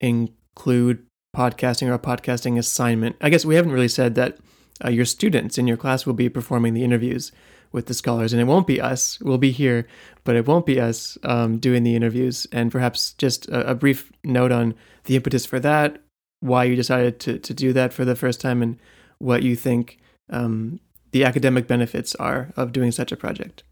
include 0.00 1.06
podcasting 1.34 1.88
or 1.88 1.94
a 1.94 1.98
podcasting 1.98 2.58
assignment. 2.58 3.16
I 3.20 3.30
guess 3.30 3.44
we 3.44 3.54
haven't 3.54 3.72
really 3.72 3.88
said 3.88 4.14
that 4.16 4.38
uh, 4.84 4.90
your 4.90 5.06
students 5.06 5.56
in 5.56 5.66
your 5.66 5.78
class 5.78 6.04
will 6.04 6.12
be 6.12 6.28
performing 6.28 6.74
the 6.74 6.84
interviews 6.84 7.32
with 7.72 7.86
the 7.86 7.94
scholars, 7.94 8.32
and 8.32 8.40
it 8.40 8.44
won't 8.44 8.66
be 8.66 8.80
us. 8.80 9.20
We'll 9.20 9.38
be 9.38 9.50
here, 9.50 9.86
but 10.24 10.36
it 10.36 10.46
won't 10.46 10.66
be 10.66 10.80
us 10.80 11.18
um, 11.24 11.58
doing 11.58 11.82
the 11.82 11.96
interviews. 11.96 12.46
And 12.52 12.70
perhaps 12.70 13.14
just 13.14 13.48
a, 13.48 13.70
a, 13.70 13.74
brief 13.74 14.12
note 14.22 14.52
on 14.52 14.74
the 15.04 15.16
impetus 15.16 15.46
for 15.46 15.58
that, 15.60 15.98
why 16.40 16.64
you 16.64 16.76
decided 16.76 17.18
to 17.20 17.38
to 17.38 17.54
do 17.54 17.72
that 17.72 17.92
for 17.92 18.04
the 18.04 18.16
first 18.16 18.40
time, 18.40 18.62
and 18.62 18.78
what 19.18 19.42
you 19.42 19.56
think 19.56 19.98
um, 20.30 20.80
the 21.12 21.24
academic 21.24 21.66
benefits 21.66 22.14
are 22.16 22.52
of 22.56 22.72
doing 22.72 22.92
such 22.92 23.12
a 23.12 23.16
project. 23.16 23.64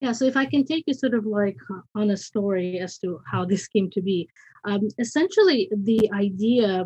Yeah, 0.00 0.12
so 0.12 0.26
if 0.26 0.36
I 0.36 0.44
can 0.44 0.64
take 0.64 0.84
you 0.86 0.94
sort 0.94 1.14
of 1.14 1.24
like 1.24 1.56
on 1.94 2.10
a 2.10 2.16
story 2.16 2.78
as 2.78 2.98
to 2.98 3.20
how 3.30 3.44
this 3.44 3.66
came 3.68 3.88
to 3.90 4.02
be. 4.02 4.28
Um, 4.64 4.88
essentially, 4.98 5.70
the 5.74 6.10
idea 6.12 6.84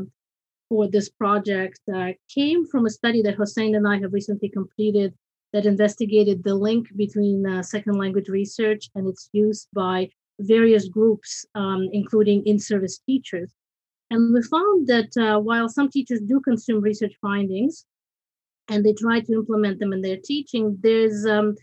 for 0.68 0.88
this 0.88 1.08
project 1.08 1.80
uh, 1.92 2.12
came 2.32 2.66
from 2.66 2.86
a 2.86 2.90
study 2.90 3.22
that 3.22 3.36
Hossein 3.36 3.74
and 3.74 3.88
I 3.88 3.98
have 4.00 4.12
recently 4.12 4.48
completed 4.48 5.14
that 5.52 5.66
investigated 5.66 6.44
the 6.44 6.54
link 6.54 6.88
between 6.96 7.46
uh, 7.46 7.62
second 7.62 7.94
language 7.98 8.28
research 8.28 8.90
and 8.94 9.08
its 9.08 9.28
use 9.32 9.66
by 9.72 10.08
various 10.40 10.88
groups, 10.88 11.44
um, 11.54 11.88
including 11.92 12.46
in 12.46 12.58
service 12.58 12.98
teachers. 13.06 13.50
And 14.10 14.32
we 14.32 14.42
found 14.42 14.86
that 14.86 15.16
uh, 15.16 15.38
while 15.40 15.68
some 15.68 15.90
teachers 15.90 16.20
do 16.20 16.40
consume 16.40 16.80
research 16.80 17.14
findings 17.20 17.84
and 18.68 18.84
they 18.84 18.94
try 18.94 19.20
to 19.20 19.32
implement 19.32 19.80
them 19.80 19.92
in 19.92 20.00
their 20.00 20.18
teaching, 20.22 20.78
there's 20.82 21.26
um, 21.26 21.56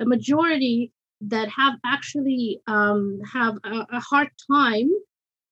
a 0.00 0.04
majority 0.04 0.92
that 1.20 1.48
have 1.48 1.74
actually 1.84 2.60
um, 2.66 3.20
have 3.32 3.56
a, 3.64 3.86
a 3.92 4.00
hard 4.00 4.28
time 4.50 4.90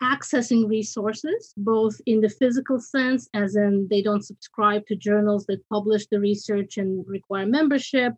accessing 0.02 0.68
resources, 0.68 1.52
both 1.56 2.00
in 2.06 2.20
the 2.20 2.28
physical 2.28 2.80
sense, 2.80 3.28
as 3.34 3.56
in 3.56 3.86
they 3.90 4.02
don't 4.02 4.24
subscribe 4.24 4.86
to 4.86 4.96
journals 4.96 5.46
that 5.46 5.68
publish 5.68 6.06
the 6.06 6.20
research 6.20 6.78
and 6.78 7.06
require 7.06 7.46
membership. 7.46 8.14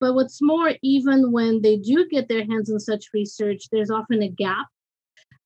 But 0.00 0.14
what's 0.14 0.40
more, 0.40 0.72
even 0.82 1.30
when 1.30 1.62
they 1.62 1.76
do 1.76 2.08
get 2.08 2.28
their 2.28 2.44
hands 2.44 2.70
on 2.70 2.80
such 2.80 3.10
research, 3.12 3.64
there's 3.70 3.90
often 3.90 4.22
a 4.22 4.28
gap 4.28 4.66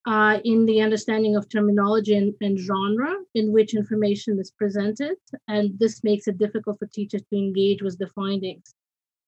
uh, 0.07 0.39
in 0.45 0.65
the 0.67 0.81
understanding 0.81 1.35
of 1.37 1.49
terminology 1.49 2.15
and, 2.17 2.35
and, 2.41 2.59
genre 2.59 3.15
in 3.35 3.53
which 3.53 3.75
information 3.75 4.39
is 4.39 4.51
presented. 4.51 5.17
And 5.49 5.79
this 5.79 6.05
makes 6.05 6.29
it 6.29 6.39
difficult 6.39 6.79
for 6.79 6.87
teachers 6.87 7.23
to 7.31 7.37
engage 7.37 7.83
with 7.83 7.99
the 7.99 8.09
findings. 8.09 8.75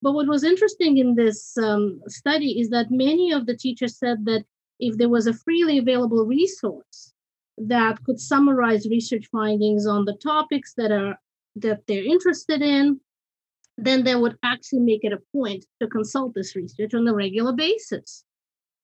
But 0.02 0.12
what 0.12 0.28
was 0.28 0.44
interesting 0.44 0.98
in 0.98 1.14
this 1.14 1.56
um, 1.56 2.00
study 2.08 2.60
is 2.60 2.68
that 2.70 2.90
many 2.90 3.32
of 3.32 3.46
the 3.46 3.56
teachers 3.56 3.98
said 3.98 4.24
that 4.26 4.44
if 4.78 4.96
there 4.96 5.08
was 5.08 5.26
a 5.26 5.32
freely 5.32 5.78
available 5.78 6.24
resource 6.24 7.12
that 7.58 8.02
could 8.04 8.20
summarize 8.20 8.88
research 8.88 9.26
findings 9.32 9.86
on 9.86 10.04
the 10.04 10.16
topics 10.22 10.74
that 10.74 10.92
are 10.92 11.18
that 11.56 11.80
they're 11.86 12.04
interested 12.04 12.60
in 12.60 13.00
then 13.78 14.04
they 14.04 14.14
would 14.14 14.36
actually 14.42 14.80
make 14.80 15.04
it 15.04 15.12
a 15.12 15.22
point 15.32 15.64
to 15.80 15.86
consult 15.88 16.34
this 16.34 16.56
research 16.56 16.94
on 16.94 17.06
a 17.06 17.14
regular 17.14 17.52
basis. 17.52 18.24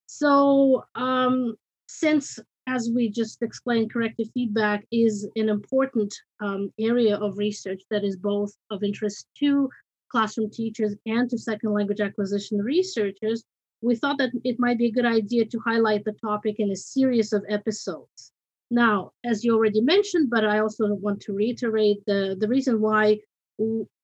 So 0.07 0.85
um, 0.95 1.55
since 1.89 2.39
as 2.69 2.91
we 2.95 3.11
just 3.11 3.43
explained 3.43 3.93
corrective 3.93 4.29
feedback 4.35 4.85
is 4.93 5.29
an 5.37 5.49
important 5.49 6.15
um, 6.41 6.73
area 6.79 7.17
of 7.17 7.39
research 7.39 7.83
that 7.91 8.05
is 8.05 8.17
both 8.17 8.53
of 8.71 8.85
interest 8.85 9.27
to 9.39 9.69
classroom 10.11 10.51
teachers 10.51 10.95
and 11.07 11.29
to 11.31 11.39
second 11.39 11.73
language 11.73 12.01
acquisition 12.01 12.59
researchers 12.59 13.45
we 13.83 13.97
thought 13.97 14.19
that 14.19 14.31
it 14.45 14.59
might 14.59 14.79
be 14.79 14.87
a 14.87 14.93
good 14.93 15.05
idea 15.05 15.45
to 15.45 15.59
highlight 15.61 16.05
the 16.05 16.13
topic 16.13 16.57
in 16.59 16.71
a 16.71 16.77
series 16.77 17.33
of 17.33 17.45
episodes. 17.49 18.33
Now, 18.71 19.11
as 19.25 19.45
you 19.45 19.55
already 19.55 19.83
mentioned, 19.83 20.31
but 20.31 20.45
I 20.47 20.61
also 20.61 20.95
want 20.95 21.21
to 21.23 21.33
reiterate 21.33 21.99
the, 22.07 22.37
the 22.39 22.49
reason 22.49 22.81
why 22.81 23.19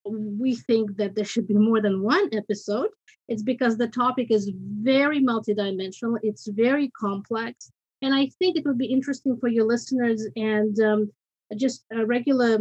we 0.04 0.54
think 0.54 0.96
that 0.96 1.14
there 1.14 1.24
should 1.24 1.48
be 1.48 1.54
more 1.54 1.80
than 1.80 2.02
one 2.02 2.28
episode. 2.32 2.90
It's 3.28 3.42
because 3.42 3.76
the 3.76 3.88
topic 3.88 4.30
is 4.30 4.50
very 4.54 5.20
multidimensional, 5.20 6.18
it's 6.22 6.48
very 6.48 6.90
complex. 6.90 7.70
And 8.02 8.14
I 8.14 8.30
think 8.38 8.56
it 8.56 8.66
would 8.66 8.78
be 8.78 8.86
interesting 8.86 9.36
for 9.38 9.48
your 9.48 9.64
listeners 9.64 10.26
and 10.36 10.78
um, 10.80 11.12
just 11.56 11.84
regular 12.04 12.58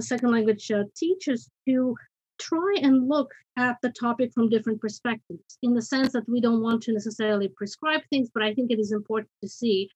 second 0.00 0.30
language 0.30 0.70
uh, 0.70 0.84
teachers 0.96 1.48
to 1.68 1.94
try 2.38 2.76
and 2.82 3.08
look 3.08 3.30
at 3.56 3.76
the 3.82 3.90
topic 3.90 4.32
from 4.32 4.48
different 4.48 4.80
perspectives 4.80 5.58
in 5.62 5.74
the 5.74 5.82
sense 5.82 6.12
that 6.12 6.28
we 6.28 6.40
don't 6.40 6.62
want 6.62 6.82
to 6.82 6.92
necessarily 6.92 7.48
prescribe 7.48 8.02
things, 8.10 8.28
but 8.32 8.42
I 8.42 8.54
think 8.54 8.70
it 8.70 8.78
is 8.78 8.92
important 8.92 9.30
to 9.42 9.48
see 9.48 9.88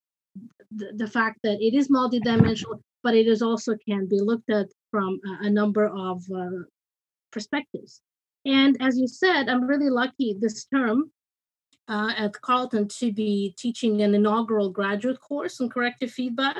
the, 0.74 0.92
the 0.96 1.07
fact 1.07 1.40
that 1.42 1.61
it 1.61 1.74
is 1.74 1.88
multidimensional, 1.88 2.81
but 3.03 3.14
it 3.14 3.26
is 3.26 3.42
also 3.42 3.76
can 3.88 4.07
be 4.07 4.20
looked 4.20 4.50
at 4.50 4.68
from 4.90 5.20
a, 5.26 5.46
a 5.46 5.50
number 5.50 5.87
of 5.87 6.22
uh, 6.35 6.64
perspectives. 7.33 8.00
And 8.46 8.76
as 8.81 8.98
you 8.98 9.07
said, 9.07 9.48
I'm 9.48 9.66
really 9.66 9.90
lucky 9.90 10.37
this 10.38 10.64
term 10.66 11.11
uh, 11.88 12.12
at 12.16 12.40
Carleton 12.40 12.88
to 12.88 13.12
be 13.12 13.55
teaching 13.59 14.00
an 14.00 14.14
inaugural 14.14 14.70
graduate 14.70 15.20
course 15.20 15.61
on 15.61 15.68
corrective 15.68 16.11
feedback. 16.11 16.57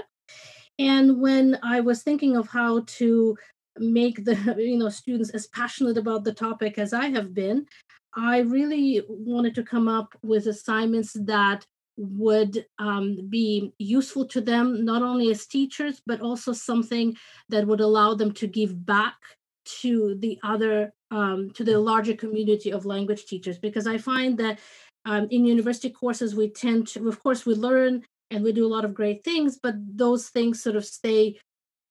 And 0.79 1.21
when 1.21 1.59
I 1.63 1.81
was 1.81 2.03
thinking 2.03 2.37
of 2.37 2.49
how 2.49 2.85
to 2.87 3.37
make 3.81 4.25
the 4.25 4.37
you 4.59 4.79
know 4.79 4.89
students 4.89 5.31
as 5.31 5.49
passionate 5.49 5.99
about 5.99 6.25
the 6.25 6.33
topic 6.33 6.79
as 6.79 6.93
I 6.93 7.07
have 7.09 7.35
been, 7.35 7.67
I 8.15 8.41
really 8.41 9.03
wanted 9.09 9.55
to 9.57 9.63
come 9.63 9.89
up 9.89 10.15
with 10.23 10.47
assignments 10.47 11.13
that 11.25 11.65
would 11.97 12.65
um, 12.79 13.29
be 13.29 13.73
useful 13.79 14.27
to 14.27 14.41
them 14.41 14.85
not 14.85 15.03
only 15.03 15.31
as 15.31 15.47
teachers 15.47 16.01
but 16.07 16.21
also 16.21 16.53
something 16.53 17.15
that 17.49 17.67
would 17.67 17.81
allow 17.81 18.15
them 18.15 18.33
to 18.33 18.47
give 18.47 18.87
back 18.87 19.17
to 19.65 20.17
the 20.21 20.39
other 20.43 20.93
um, 21.11 21.51
to 21.51 21.65
the 21.65 21.79
larger 21.79 22.15
community 22.15 22.71
of 22.71 22.87
language 22.87 23.27
teachers. 23.27 23.59
Because 23.59 23.87
i 23.87 23.99
find 23.99 24.39
that 24.39 24.59
um, 25.05 25.29
in 25.31 25.45
university 25.45 25.91
courses 25.91 26.35
we 26.35 26.51
tend 26.51 26.89
to 26.89 27.09
of 27.09 27.23
course 27.23 27.45
we 27.45 27.55
learn 27.55 28.03
and 28.31 28.45
we 28.45 28.53
do 28.53 28.67
a 28.67 28.75
lot 28.75 28.85
of 28.85 28.95
great 28.95 29.25
things 29.25 29.59
but 29.63 29.75
those 29.77 30.29
things 30.29 30.63
sort 30.63 30.77
of 30.77 30.85
stay 30.85 31.39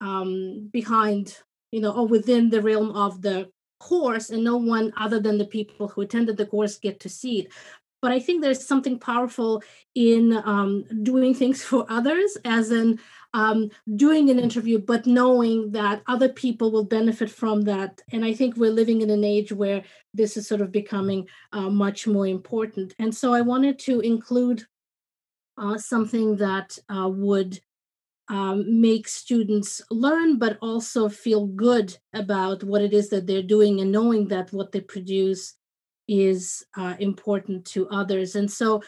um, 0.01 0.69
behind 0.71 1.37
you 1.71 1.81
know 1.81 1.91
or 1.91 2.07
within 2.07 2.49
the 2.49 2.61
realm 2.61 2.91
of 2.91 3.21
the 3.21 3.49
course 3.79 4.29
and 4.29 4.43
no 4.43 4.57
one 4.57 4.91
other 4.97 5.19
than 5.19 5.37
the 5.37 5.45
people 5.45 5.87
who 5.87 6.01
attended 6.01 6.37
the 6.37 6.45
course 6.45 6.77
get 6.77 6.99
to 6.99 7.09
see 7.09 7.39
it. 7.41 7.47
But 8.01 8.11
i 8.11 8.19
think 8.19 8.41
there's 8.41 8.65
something 8.65 8.99
powerful 8.99 9.63
in 9.95 10.41
um, 10.45 10.85
doing 11.03 11.33
things 11.33 11.63
for 11.69 11.85
others 11.89 12.37
as 12.45 12.71
in 12.71 12.99
um, 13.33 13.69
doing 13.95 14.29
an 14.29 14.39
interview 14.39 14.79
but 14.79 15.05
knowing 15.05 15.71
that 15.71 16.01
other 16.07 16.29
people 16.29 16.71
will 16.71 16.85
benefit 16.85 17.29
from 17.29 17.61
that. 17.61 18.01
And 18.11 18.25
i 18.25 18.33
think 18.33 18.55
we're 18.55 18.79
living 18.81 19.01
in 19.01 19.09
an 19.09 19.23
age 19.23 19.51
where 19.51 19.83
this 20.13 20.37
is 20.37 20.47
sort 20.47 20.61
of 20.61 20.71
becoming 20.71 21.27
uh, 21.53 21.69
much 21.69 22.07
more 22.07 22.27
important. 22.27 22.95
And 22.99 23.15
so 23.15 23.33
i 23.33 23.41
wanted 23.41 23.79
to 23.79 23.99
include 24.01 24.65
uh, 25.57 25.77
something 25.77 26.37
that 26.37 26.77
uh, 26.89 27.09
would 27.09 27.59
um, 28.29 28.79
make 28.79 29.07
students 29.07 29.81
learn, 29.89 30.37
but 30.37 30.57
also 30.61 31.09
feel 31.09 31.47
good 31.47 31.97
about 32.13 32.63
what 32.63 32.81
it 32.81 32.93
is 32.93 33.09
that 33.09 33.25
they're 33.25 33.41
doing 33.41 33.81
and 33.81 33.91
knowing 33.91 34.27
that 34.27 34.53
what 34.53 34.71
they 34.71 34.81
produce 34.81 35.55
is 36.07 36.63
uh, 36.77 36.95
important 36.99 37.65
to 37.65 37.87
others. 37.89 38.35
And 38.35 38.49
so 38.49 38.81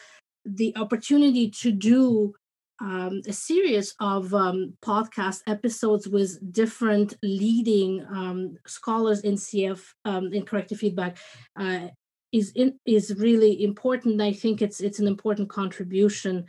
the 0.44 0.74
opportunity 0.76 1.50
to 1.50 1.72
do 1.72 2.34
um, 2.80 3.20
a 3.28 3.32
series 3.32 3.94
of 4.00 4.34
um, 4.34 4.74
podcast 4.84 5.40
episodes 5.46 6.08
with 6.08 6.52
different 6.52 7.14
leading 7.22 8.04
um, 8.10 8.56
scholars 8.66 9.20
in 9.20 9.34
CF 9.34 9.80
um, 10.04 10.32
in 10.32 10.44
corrective 10.44 10.78
feedback 10.78 11.16
uh, 11.56 11.88
is 12.32 12.50
in, 12.56 12.78
is 12.84 13.14
really 13.18 13.62
important. 13.62 14.20
I 14.20 14.32
think 14.32 14.62
it's 14.62 14.80
it's 14.80 14.98
an 14.98 15.06
important 15.06 15.48
contribution 15.48 16.46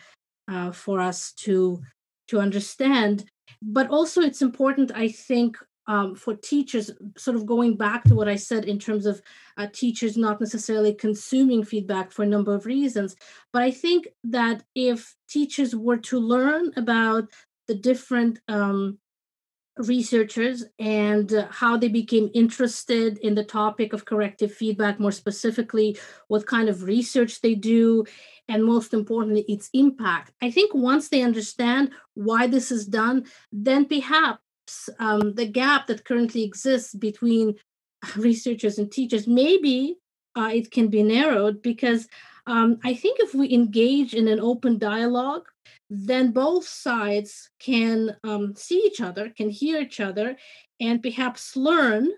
uh, 0.48 0.72
for 0.72 1.00
us 1.00 1.34
to 1.34 1.82
to 2.28 2.40
understand. 2.40 3.26
But 3.62 3.90
also, 3.90 4.22
it's 4.22 4.42
important, 4.42 4.92
I 4.94 5.08
think, 5.10 5.58
um, 5.88 6.16
for 6.16 6.36
teachers, 6.36 6.92
sort 7.18 7.36
of 7.36 7.46
going 7.46 7.76
back 7.76 8.04
to 8.06 8.16
what 8.16 8.30
I 8.30 8.36
said 8.36 8.66
in 8.66 8.80
terms 8.80 9.06
of 9.06 9.22
uh, 9.58 9.68
teachers 9.74 10.16
not 10.16 10.40
necessarily 10.40 10.94
consuming 10.94 11.64
feedback 11.64 12.12
for 12.12 12.24
a 12.24 12.28
number 12.28 12.54
of 12.56 12.66
reasons. 12.66 13.16
But 13.52 13.64
I 13.64 13.72
think 13.72 14.08
that 14.26 14.64
if 14.76 15.16
teachers 15.30 15.76
were 15.76 15.98
to 15.98 16.20
learn 16.20 16.72
about 16.78 17.30
the 17.68 17.76
different 17.76 18.40
um, 18.48 18.98
researchers 19.78 20.64
and 20.80 21.34
uh, 21.34 21.48
how 21.50 21.78
they 21.78 21.88
became 21.88 22.30
interested 22.34 23.18
in 23.20 23.36
the 23.36 23.44
topic 23.44 23.94
of 23.94 24.06
corrective 24.06 24.54
feedback, 24.54 25.00
more 25.00 25.12
specifically, 25.12 25.98
what 26.28 26.46
kind 26.46 26.70
of 26.70 26.84
research 26.84 27.42
they 27.42 27.56
do, 27.56 28.04
and 28.48 28.64
most 28.64 28.94
importantly, 28.94 29.46
its 29.48 29.70
impact. 29.74 30.32
I 30.42 30.52
think 30.52 30.74
once 30.74 31.10
they 31.10 31.22
understand 31.22 31.92
why 32.14 32.48
this 32.48 32.72
is 32.72 32.86
done, 32.86 33.26
then 33.52 33.86
perhaps 33.86 34.40
um, 35.00 35.34
the 35.34 35.48
gap 35.48 35.88
that 35.88 36.06
currently 36.06 36.44
exists 36.44 36.94
between 36.94 37.56
researchers 38.16 38.78
and 38.78 38.92
teachers, 38.92 39.28
maybe 39.28 39.98
uh, 40.36 40.52
it 40.54 40.72
can 40.72 40.88
be 40.88 41.04
narrowed 41.04 41.62
because 41.62 42.08
um, 42.46 42.80
I 42.84 42.94
think 42.94 43.20
if 43.20 43.34
we 43.34 43.54
engage 43.54 44.14
in 44.14 44.28
an 44.28 44.40
open 44.40 44.78
dialogue, 44.78 45.48
then 45.96 46.32
both 46.32 46.68
sides 46.68 47.52
can 47.60 48.16
um, 48.24 48.56
see 48.56 48.80
each 48.86 49.00
other, 49.00 49.30
can 49.30 49.50
hear 49.50 49.80
each 49.80 50.00
other, 50.00 50.36
and 50.80 51.04
perhaps 51.04 51.56
learn 51.56 52.10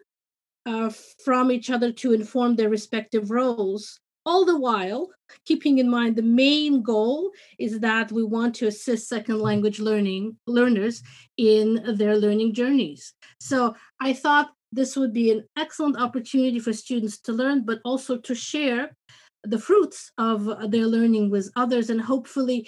uh, 0.66 0.90
from 1.24 1.52
each 1.52 1.70
other 1.70 1.92
to 1.92 2.14
inform 2.14 2.56
their 2.56 2.70
respective 2.70 3.30
roles 3.32 4.00
all 4.26 4.44
the 4.44 4.58
while 4.58 5.10
keeping 5.46 5.78
in 5.78 5.90
mind 5.90 6.16
the 6.16 6.22
main 6.22 6.82
goal 6.82 7.32
is 7.60 7.80
that 7.80 8.12
we 8.12 8.24
want 8.24 8.56
to 8.56 8.68
assist 8.68 9.08
second 9.08 9.40
language 9.40 9.80
learning 9.80 10.36
learners 10.48 11.04
in 11.38 11.96
their 11.98 12.18
learning 12.18 12.54
journeys. 12.54 13.14
So 13.40 13.76
i 14.00 14.14
thought 14.14 14.52
this 14.72 14.96
would 14.96 15.14
be 15.14 15.32
an 15.32 15.44
excellent 15.58 15.98
opportunity 15.98 16.60
for 16.60 16.74
students 16.74 17.20
to 17.22 17.34
learn 17.34 17.66
but 17.66 17.80
also 17.86 18.18
to 18.18 18.36
share 18.36 18.96
the 19.44 19.60
fruits 19.60 20.12
of 20.18 20.72
their 20.72 20.88
learning 20.88 21.30
with 21.30 21.52
others 21.56 21.90
and 21.92 22.02
hopefully 22.02 22.68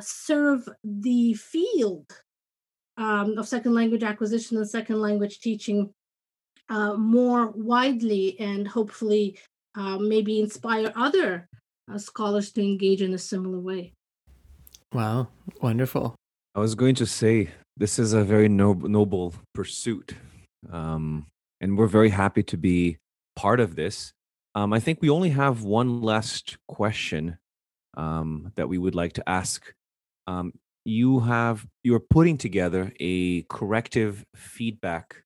serve 0.00 0.68
the 0.84 1.34
field 1.34 2.06
um, 2.96 3.36
of 3.38 3.48
second 3.48 3.74
language 3.74 4.02
acquisition 4.02 4.56
and 4.56 4.68
second 4.68 5.00
language 5.00 5.40
teaching 5.40 5.92
uh, 6.68 6.94
more 6.94 7.50
widely 7.50 8.38
and 8.40 8.66
hopefully 8.66 9.38
uh, 9.76 9.98
maybe 9.98 10.40
inspire 10.40 10.92
other 10.96 11.48
uh, 11.92 11.98
scholars 11.98 12.52
to 12.52 12.62
engage 12.62 13.02
in 13.02 13.14
a 13.14 13.18
similar 13.18 13.60
way. 13.60 13.92
Wow, 14.92 15.28
wonderful. 15.60 16.14
I 16.54 16.60
was 16.60 16.74
going 16.74 16.94
to 16.96 17.06
say 17.06 17.50
this 17.76 17.98
is 17.98 18.14
a 18.14 18.24
very 18.24 18.48
noble, 18.48 18.88
noble 18.88 19.34
pursuit, 19.54 20.14
um, 20.72 21.26
and 21.60 21.76
we're 21.76 21.86
very 21.86 22.08
happy 22.08 22.42
to 22.44 22.56
be 22.56 22.96
part 23.34 23.60
of 23.60 23.76
this. 23.76 24.12
Um, 24.54 24.72
I 24.72 24.80
think 24.80 25.00
we 25.02 25.10
only 25.10 25.30
have 25.30 25.64
one 25.64 26.00
last 26.00 26.56
question 26.66 27.36
um, 27.96 28.52
that 28.56 28.68
we 28.68 28.78
would 28.78 28.94
like 28.94 29.12
to 29.14 29.28
ask. 29.28 29.72
Um, 30.26 30.52
you 30.84 31.20
have 31.20 31.66
you 31.82 31.94
are 31.94 32.00
putting 32.00 32.38
together 32.38 32.92
a 33.00 33.42
corrective 33.42 34.24
feedback 34.34 35.22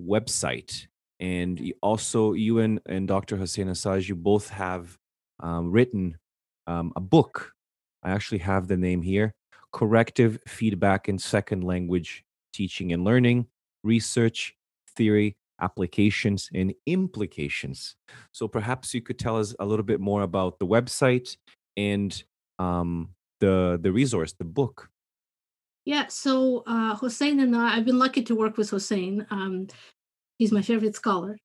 website 0.00 0.86
and 1.20 1.72
also 1.82 2.32
you 2.32 2.58
and, 2.58 2.80
and 2.86 3.08
Dr. 3.08 3.36
Hossein 3.36 3.68
Nassaji, 3.68 4.08
you 4.08 4.14
both 4.14 4.48
have 4.50 4.96
um, 5.40 5.70
written 5.70 6.16
um, 6.66 6.92
a 6.96 7.00
book. 7.00 7.52
I 8.02 8.10
actually 8.10 8.38
have 8.38 8.68
the 8.68 8.76
name 8.76 9.02
here 9.02 9.32
Corrective 9.72 10.38
Feedback 10.46 11.08
in 11.08 11.18
Second 11.18 11.64
Language 11.64 12.24
Teaching 12.52 12.92
and 12.92 13.04
Learning, 13.04 13.46
Research, 13.82 14.54
Theory, 14.96 15.36
Applications, 15.60 16.48
and 16.54 16.74
Implications. 16.86 17.96
So 18.32 18.48
perhaps 18.48 18.94
you 18.94 19.02
could 19.02 19.18
tell 19.18 19.38
us 19.38 19.54
a 19.58 19.66
little 19.66 19.84
bit 19.84 20.00
more 20.00 20.22
about 20.22 20.58
the 20.58 20.66
website 20.66 21.36
and 21.76 22.22
um, 22.58 23.10
the, 23.40 23.78
the 23.80 23.92
resource, 23.92 24.32
the 24.32 24.44
book. 24.44 24.90
Yeah, 25.84 26.06
so 26.08 26.64
uh, 26.66 26.94
Hossein 26.96 27.38
and 27.40 27.54
I, 27.54 27.76
I've 27.76 27.84
been 27.84 27.98
lucky 27.98 28.22
to 28.24 28.34
work 28.34 28.56
with 28.56 28.70
Hossein. 28.70 29.26
Um, 29.30 29.68
He's 30.38 30.52
my 30.52 30.62
favorite 30.62 30.94
scholar. 30.94 31.38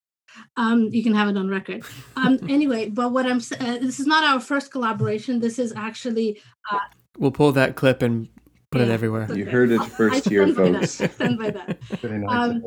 Um, 0.57 0.89
you 0.91 1.03
can 1.03 1.13
have 1.13 1.29
it 1.29 1.37
on 1.37 1.49
record. 1.49 1.83
Um, 2.15 2.39
anyway, 2.49 2.89
but 2.89 3.11
what 3.11 3.25
I'm 3.25 3.37
uh, 3.37 3.77
this 3.79 3.99
is 3.99 4.07
not 4.07 4.23
our 4.23 4.39
first 4.39 4.71
collaboration. 4.71 5.39
This 5.39 5.59
is 5.59 5.73
actually. 5.75 6.41
Uh, 6.71 6.79
we'll 7.17 7.31
pull 7.31 7.51
that 7.53 7.75
clip 7.75 8.01
and 8.01 8.27
put 8.69 8.79
yeah, 8.79 8.87
it 8.87 8.91
everywhere. 8.91 9.23
Okay. 9.23 9.37
You 9.37 9.45
heard 9.45 9.71
it 9.71 9.83
first 9.83 10.27
here, 10.27 10.47
folks. 10.53 10.99
By 10.99 11.07
that. 11.07 11.37
by 11.37 11.51
that. 11.51 11.77
Um, 12.27 12.63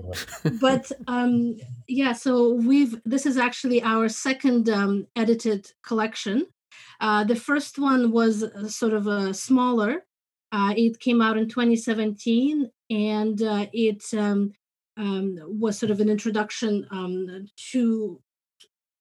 but 0.61 0.91
um, 1.07 1.57
yeah, 1.89 2.13
so 2.13 2.55
we've 2.55 3.01
this 3.05 3.27
is 3.27 3.37
actually 3.37 3.83
our 3.83 4.09
second 4.09 4.69
um, 4.69 5.07
edited 5.17 5.71
collection. 5.83 6.47
Uh, 7.01 7.25
the 7.25 7.37
first 7.37 7.79
one 7.79 8.13
was 8.13 8.43
uh, 8.43 8.69
sort 8.69 8.93
of 8.93 9.07
a 9.07 9.35
smaller. 9.35 10.05
Uh, 10.53 10.73
it 10.77 11.01
came 11.01 11.21
out 11.21 11.37
in 11.37 11.49
2017, 11.49 12.71
and 12.91 13.43
uh, 13.43 13.67
it 13.73 14.05
um, 14.15 14.53
um, 14.97 15.39
was 15.61 15.79
sort 15.79 15.91
of 15.91 16.01
an 16.01 16.09
introduction 16.09 16.87
um, 16.91 17.47
to 17.73 18.21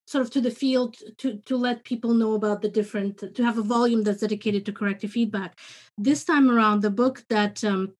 sort 0.06 0.22
of 0.22 0.30
to 0.30 0.40
the 0.40 0.50
field 0.50 0.96
to 1.18 1.38
to 1.46 1.56
let 1.56 1.84
people 1.84 2.12
know 2.14 2.34
about 2.34 2.62
the 2.62 2.68
different 2.68 3.34
to 3.34 3.44
have 3.44 3.58
a 3.58 3.62
volume 3.62 4.02
that's 4.02 4.20
dedicated 4.20 4.66
to 4.66 4.72
corrective 4.72 5.10
feedback 5.10 5.58
this 5.96 6.24
time 6.24 6.50
around 6.50 6.82
the 6.82 6.90
book 6.90 7.24
that 7.30 7.64
um, 7.64 7.94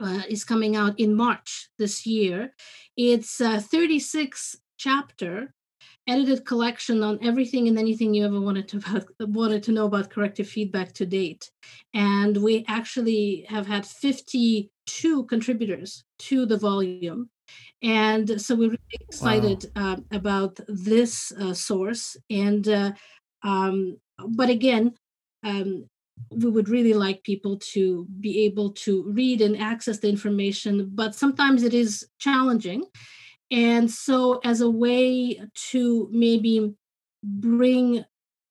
uh, 0.00 0.22
is 0.28 0.44
coming 0.44 0.76
out 0.76 0.98
in 0.98 1.14
march 1.14 1.68
this 1.78 2.06
year 2.06 2.52
it's 2.96 3.40
a 3.40 3.60
36 3.60 4.56
chapter 4.78 5.54
edited 6.08 6.44
collection 6.44 7.02
on 7.02 7.18
everything 7.22 7.68
and 7.68 7.78
anything 7.78 8.14
you 8.14 8.24
ever 8.24 8.40
wanted 8.40 8.68
to 8.68 9.06
wanted 9.20 9.62
to 9.62 9.72
know 9.72 9.86
about 9.86 10.10
corrective 10.10 10.48
feedback 10.48 10.92
to 10.92 11.06
date 11.06 11.50
and 11.94 12.36
we 12.36 12.64
actually 12.68 13.46
have 13.48 13.66
had 13.66 13.86
52 13.86 15.24
contributors 15.24 16.04
to 16.18 16.46
the 16.46 16.56
volume. 16.58 17.30
And 17.82 18.40
so 18.40 18.54
we're 18.54 18.70
really 18.70 19.00
excited 19.00 19.66
wow. 19.74 19.92
uh, 19.92 19.96
about 20.12 20.58
this 20.68 21.32
uh, 21.32 21.54
source. 21.54 22.16
And 22.28 22.66
uh, 22.68 22.92
um, 23.42 23.98
but 24.28 24.50
again, 24.50 24.94
um, 25.44 25.88
we 26.30 26.50
would 26.50 26.68
really 26.68 26.94
like 26.94 27.22
people 27.22 27.58
to 27.72 28.06
be 28.20 28.44
able 28.44 28.72
to 28.72 29.04
read 29.04 29.40
and 29.40 29.56
access 29.56 29.98
the 29.98 30.08
information, 30.08 30.90
but 30.92 31.14
sometimes 31.14 31.62
it 31.62 31.74
is 31.74 32.06
challenging. 32.18 32.84
And 33.50 33.90
so, 33.90 34.40
as 34.44 34.60
a 34.60 34.70
way 34.70 35.40
to 35.70 36.08
maybe 36.10 36.74
bring 37.22 38.04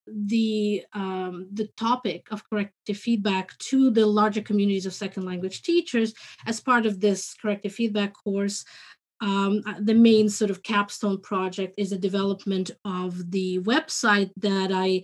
the 0.08 0.84
um, 0.94 1.48
the 1.52 1.68
topic 1.78 2.28
of 2.32 2.48
corrective 2.50 2.98
feedback 2.98 3.58
to 3.58 3.90
the 3.90 4.06
larger 4.06 4.42
communities 4.42 4.86
of 4.86 4.94
second 4.94 5.26
language 5.26 5.64
teachers 5.64 6.14
as 6.46 6.60
part 6.60 6.86
of 6.86 7.00
this 7.00 7.34
corrective 7.34 7.74
feedback 7.74 8.14
course. 8.14 8.64
Um, 9.22 9.62
uh, 9.66 9.76
the 9.80 9.94
main 9.94 10.30
sort 10.30 10.52
of 10.52 10.62
capstone 10.62 11.22
project 11.22 11.74
is 11.78 11.90
the 11.90 11.98
development 11.98 12.72
of 12.84 13.32
the 13.32 13.60
website 13.60 14.30
that 14.38 14.72
I 14.74 15.04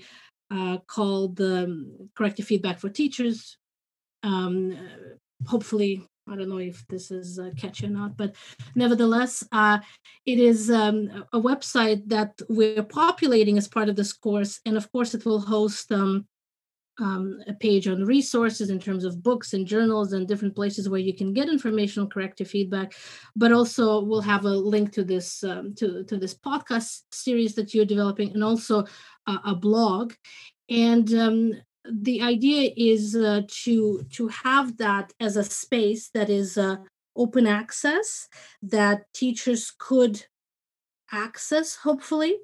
uh, 0.53 0.79
called 0.85 1.37
the 1.37 1.63
um, 1.63 2.09
corrective 2.15 2.45
feedback 2.45 2.79
for 2.79 2.89
teachers 2.89 3.57
um, 4.23 4.77
hopefully 5.47 6.07
I 6.31 6.35
don't 6.35 6.49
know 6.49 6.57
if 6.57 6.85
this 6.87 7.11
is 7.11 7.39
uh, 7.39 7.51
catchy 7.57 7.87
or 7.87 7.89
not, 7.89 8.15
but 8.15 8.35
nevertheless, 8.75 9.43
uh, 9.51 9.79
it 10.25 10.39
is 10.39 10.71
um, 10.71 11.25
a 11.33 11.39
website 11.39 12.07
that 12.07 12.41
we're 12.47 12.83
populating 12.83 13.57
as 13.57 13.67
part 13.67 13.89
of 13.89 13.95
this 13.95 14.13
course. 14.13 14.59
And 14.65 14.77
of 14.77 14.91
course, 14.91 15.13
it 15.13 15.25
will 15.25 15.41
host 15.41 15.91
um, 15.91 16.25
um, 16.99 17.39
a 17.47 17.53
page 17.53 17.87
on 17.87 18.05
resources 18.05 18.69
in 18.69 18.79
terms 18.79 19.03
of 19.03 19.23
books 19.23 19.53
and 19.53 19.65
journals 19.65 20.13
and 20.13 20.27
different 20.27 20.55
places 20.55 20.87
where 20.87 20.99
you 20.99 21.15
can 21.15 21.33
get 21.33 21.49
information, 21.49 22.07
corrective 22.07 22.49
feedback. 22.49 22.93
But 23.35 23.51
also, 23.51 24.01
we'll 24.01 24.21
have 24.21 24.45
a 24.45 24.49
link 24.49 24.93
to 24.93 25.03
this 25.03 25.43
um, 25.43 25.73
to 25.75 26.03
to 26.05 26.17
this 26.17 26.35
podcast 26.35 27.01
series 27.11 27.55
that 27.55 27.73
you're 27.73 27.85
developing, 27.85 28.31
and 28.33 28.43
also 28.43 28.85
uh, 29.27 29.39
a 29.45 29.55
blog. 29.55 30.13
And 30.69 31.13
um, 31.13 31.53
the 31.89 32.21
idea 32.21 32.71
is 32.75 33.15
uh, 33.15 33.41
to 33.63 34.03
to 34.11 34.27
have 34.27 34.77
that 34.77 35.13
as 35.19 35.37
a 35.37 35.43
space 35.43 36.09
that 36.09 36.29
is 36.29 36.57
uh, 36.57 36.77
open 37.15 37.47
access 37.47 38.27
that 38.61 39.11
teachers 39.13 39.73
could 39.77 40.25
access 41.11 41.75
hopefully 41.75 42.37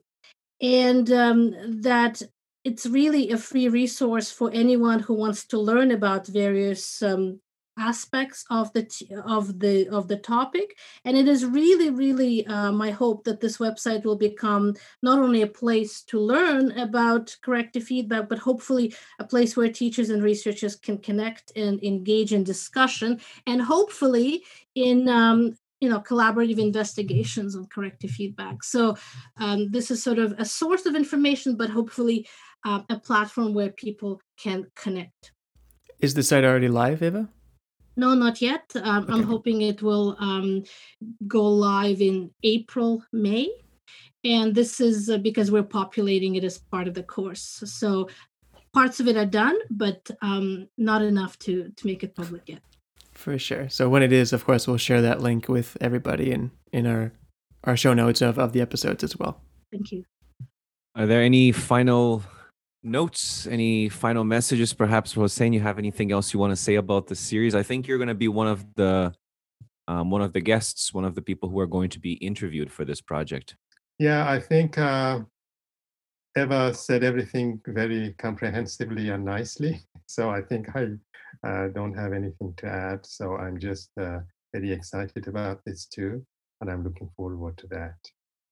and 0.62 1.12
um, 1.12 1.82
that 1.82 2.22
it's 2.64 2.86
really 2.86 3.32
a 3.32 3.38
free 3.38 3.70
resource 3.70 4.30
for 4.32 4.52
anyone 4.52 5.00
who 5.00 5.14
wants 5.14 5.46
to 5.46 5.60
learn 5.60 5.92
about 5.92 6.28
various 6.28 7.02
um, 7.02 7.40
aspects 7.78 8.46
of 8.50 8.72
the 8.74 8.86
of 9.26 9.60
the 9.60 9.88
of 9.90 10.08
the 10.08 10.18
topic 10.18 10.78
and 11.06 11.18
it 11.18 11.28
is 11.28 11.46
really 11.46 11.90
really 11.90 12.46
uh, 12.48 12.72
my 12.72 12.92
hope 12.92 13.24
that 13.24 13.40
this 13.40 13.58
website 13.58 14.04
will 14.04 14.18
become 14.18 14.74
not 15.02 15.20
only 15.20 15.42
a 15.42 15.48
place 15.48 16.02
to 16.02 16.20
learn 16.20 16.72
about 16.80 17.36
corrective 17.42 17.84
feedback 17.84 18.28
but 18.30 18.40
hopefully 18.40 18.94
a 19.20 19.24
place 19.24 19.56
where 19.56 19.72
teachers 19.72 20.10
and 20.10 20.24
researchers 20.24 20.76
can 20.76 20.98
connect 20.98 21.52
and 21.56 21.84
engage 21.84 22.34
in 22.34 22.44
discussion 22.44 23.20
and 23.46 23.62
hopefully 23.62 24.44
in 24.76 25.08
um, 25.08 25.54
you 25.80 25.90
know 25.90 26.00
collaborative 26.00 26.60
investigations 26.60 27.56
on 27.56 27.66
corrective 27.68 28.12
feedback. 28.12 28.64
So 28.64 28.98
um, 29.38 29.70
this 29.70 29.92
is 29.92 30.02
sort 30.02 30.20
of 30.20 30.34
a 30.38 30.46
source 30.46 30.86
of 30.86 30.96
information 30.96 31.56
but 31.56 31.70
hopefully 31.70 32.28
uh, 32.66 32.82
a 32.90 33.00
platform 33.00 33.54
where 33.54 33.70
people 33.70 34.22
can 34.38 34.66
connect. 34.76 35.32
Is 36.00 36.14
the 36.14 36.24
site 36.24 36.44
already 36.44 36.68
live 36.68 37.02
eva 37.04 37.30
no, 37.98 38.14
not 38.14 38.42
yet. 38.42 38.72
Um, 38.76 39.04
okay. 39.04 39.14
I'm 39.14 39.24
hoping 39.24 39.62
it 39.62 39.82
will 39.82 40.16
um, 40.20 40.64
go 41.28 41.44
live 41.44 42.00
in 42.02 42.32
April, 42.44 43.04
May. 43.12 43.50
And 44.24 44.54
this 44.54 44.80
is 44.80 45.10
uh, 45.10 45.18
because 45.18 45.52
we're 45.52 45.64
populating 45.64 46.36
it 46.36 46.44
as 46.44 46.58
part 46.58 46.88
of 46.88 46.94
the 46.94 47.04
course. 47.04 47.64
So 47.66 48.10
parts 48.74 49.00
of 49.00 49.08
it 49.08 49.18
are 49.18 49.26
done, 49.26 49.58
but 49.70 50.10
um, 50.22 50.68
not 50.78 51.02
enough 51.02 51.38
to, 51.40 51.70
to 51.76 51.88
make 51.88 52.04
it 52.04 52.16
public 52.16 52.44
yet. 52.48 52.62
For 53.14 53.38
sure. 53.40 53.68
So 53.70 53.90
when 53.90 54.04
it 54.04 54.14
is, 54.14 54.32
of 54.32 54.46
course, 54.46 54.68
we'll 54.68 54.78
share 54.78 55.02
that 55.02 55.22
link 55.22 55.50
with 55.50 55.76
everybody 55.82 56.32
in, 56.32 56.52
in 56.72 56.86
our, 56.86 57.12
our 57.64 57.76
show 57.76 57.94
notes 57.94 58.22
of, 58.22 58.38
of 58.38 58.54
the 58.54 58.62
episodes 58.62 59.04
as 59.04 59.18
well. 59.18 59.42
Thank 59.72 59.92
you. 59.92 60.04
Are 60.96 61.08
there 61.08 61.22
any 61.22 61.52
final 61.52 62.24
notes, 62.88 63.48
any 63.48 63.90
final 63.90 64.24
messages? 64.24 64.74
Perhaps, 64.74 65.14
Hossein, 65.14 65.54
you 65.54 65.60
have 65.60 65.78
anything 65.78 66.12
else 66.12 66.34
you 66.34 66.40
want 66.40 66.52
to 66.52 66.56
say 66.56 66.76
about 66.76 67.08
the 67.08 67.16
series? 67.16 67.54
I 67.54 67.64
think 67.64 67.88
you're 67.88 67.98
going 67.98 68.08
to 68.08 68.16
be 68.16 68.28
one 68.28 68.48
of 68.48 68.66
the 68.76 69.14
um, 69.88 70.10
one 70.10 70.22
of 70.22 70.34
the 70.34 70.42
guests, 70.42 70.94
one 70.94 71.06
of 71.06 71.16
the 71.16 71.22
people 71.22 71.50
who 71.50 71.60
are 71.60 71.68
going 71.68 71.90
to 71.90 72.00
be 72.00 72.14
interviewed 72.14 72.72
for 72.72 72.84
this 72.84 73.00
project. 73.00 73.56
Yeah, 74.00 74.30
I 74.30 74.40
think 74.40 74.78
uh, 74.78 75.22
Eva 76.38 76.74
said 76.74 77.04
everything 77.04 77.62
very 77.68 78.14
comprehensively 78.18 79.10
and 79.10 79.26
nicely. 79.26 79.82
So 80.10 80.30
I 80.30 80.42
think 80.42 80.70
I 80.74 80.86
uh, 81.46 81.68
don't 81.68 81.94
have 81.94 82.14
anything 82.14 82.54
to 82.60 82.66
add. 82.66 83.06
So 83.06 83.36
I'm 83.36 83.60
just 83.60 83.90
uh, 84.00 84.20
very 84.54 84.72
excited 84.72 85.28
about 85.28 85.60
this 85.66 85.86
too, 85.86 86.26
and 86.62 86.72
I'm 86.72 86.82
looking 86.82 87.10
forward 87.18 87.58
to 87.58 87.68
that. 87.68 87.98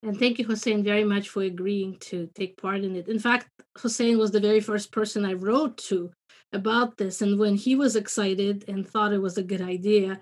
And 0.05 0.19
thank 0.19 0.37
you, 0.37 0.45
Hossein, 0.45 0.83
very 0.83 1.03
much 1.03 1.29
for 1.29 1.41
agreeing 1.41 1.97
to 2.11 2.29
take 2.35 2.61
part 2.61 2.83
in 2.83 2.95
it. 2.95 3.07
In 3.07 3.17
fact, 3.17 3.49
Hossein 3.75 4.19
was 4.19 4.29
the 4.29 4.39
very 4.39 4.59
first 4.59 4.91
person 4.91 5.25
I 5.25 5.33
wrote 5.33 5.77
to 5.89 6.11
about 6.53 6.97
this. 6.97 7.23
And 7.23 7.39
when 7.39 7.55
he 7.55 7.75
was 7.75 7.95
excited 7.95 8.65
and 8.67 8.87
thought 8.87 9.13
it 9.13 9.21
was 9.21 9.39
a 9.39 9.43
good 9.43 9.63
idea, 9.63 10.19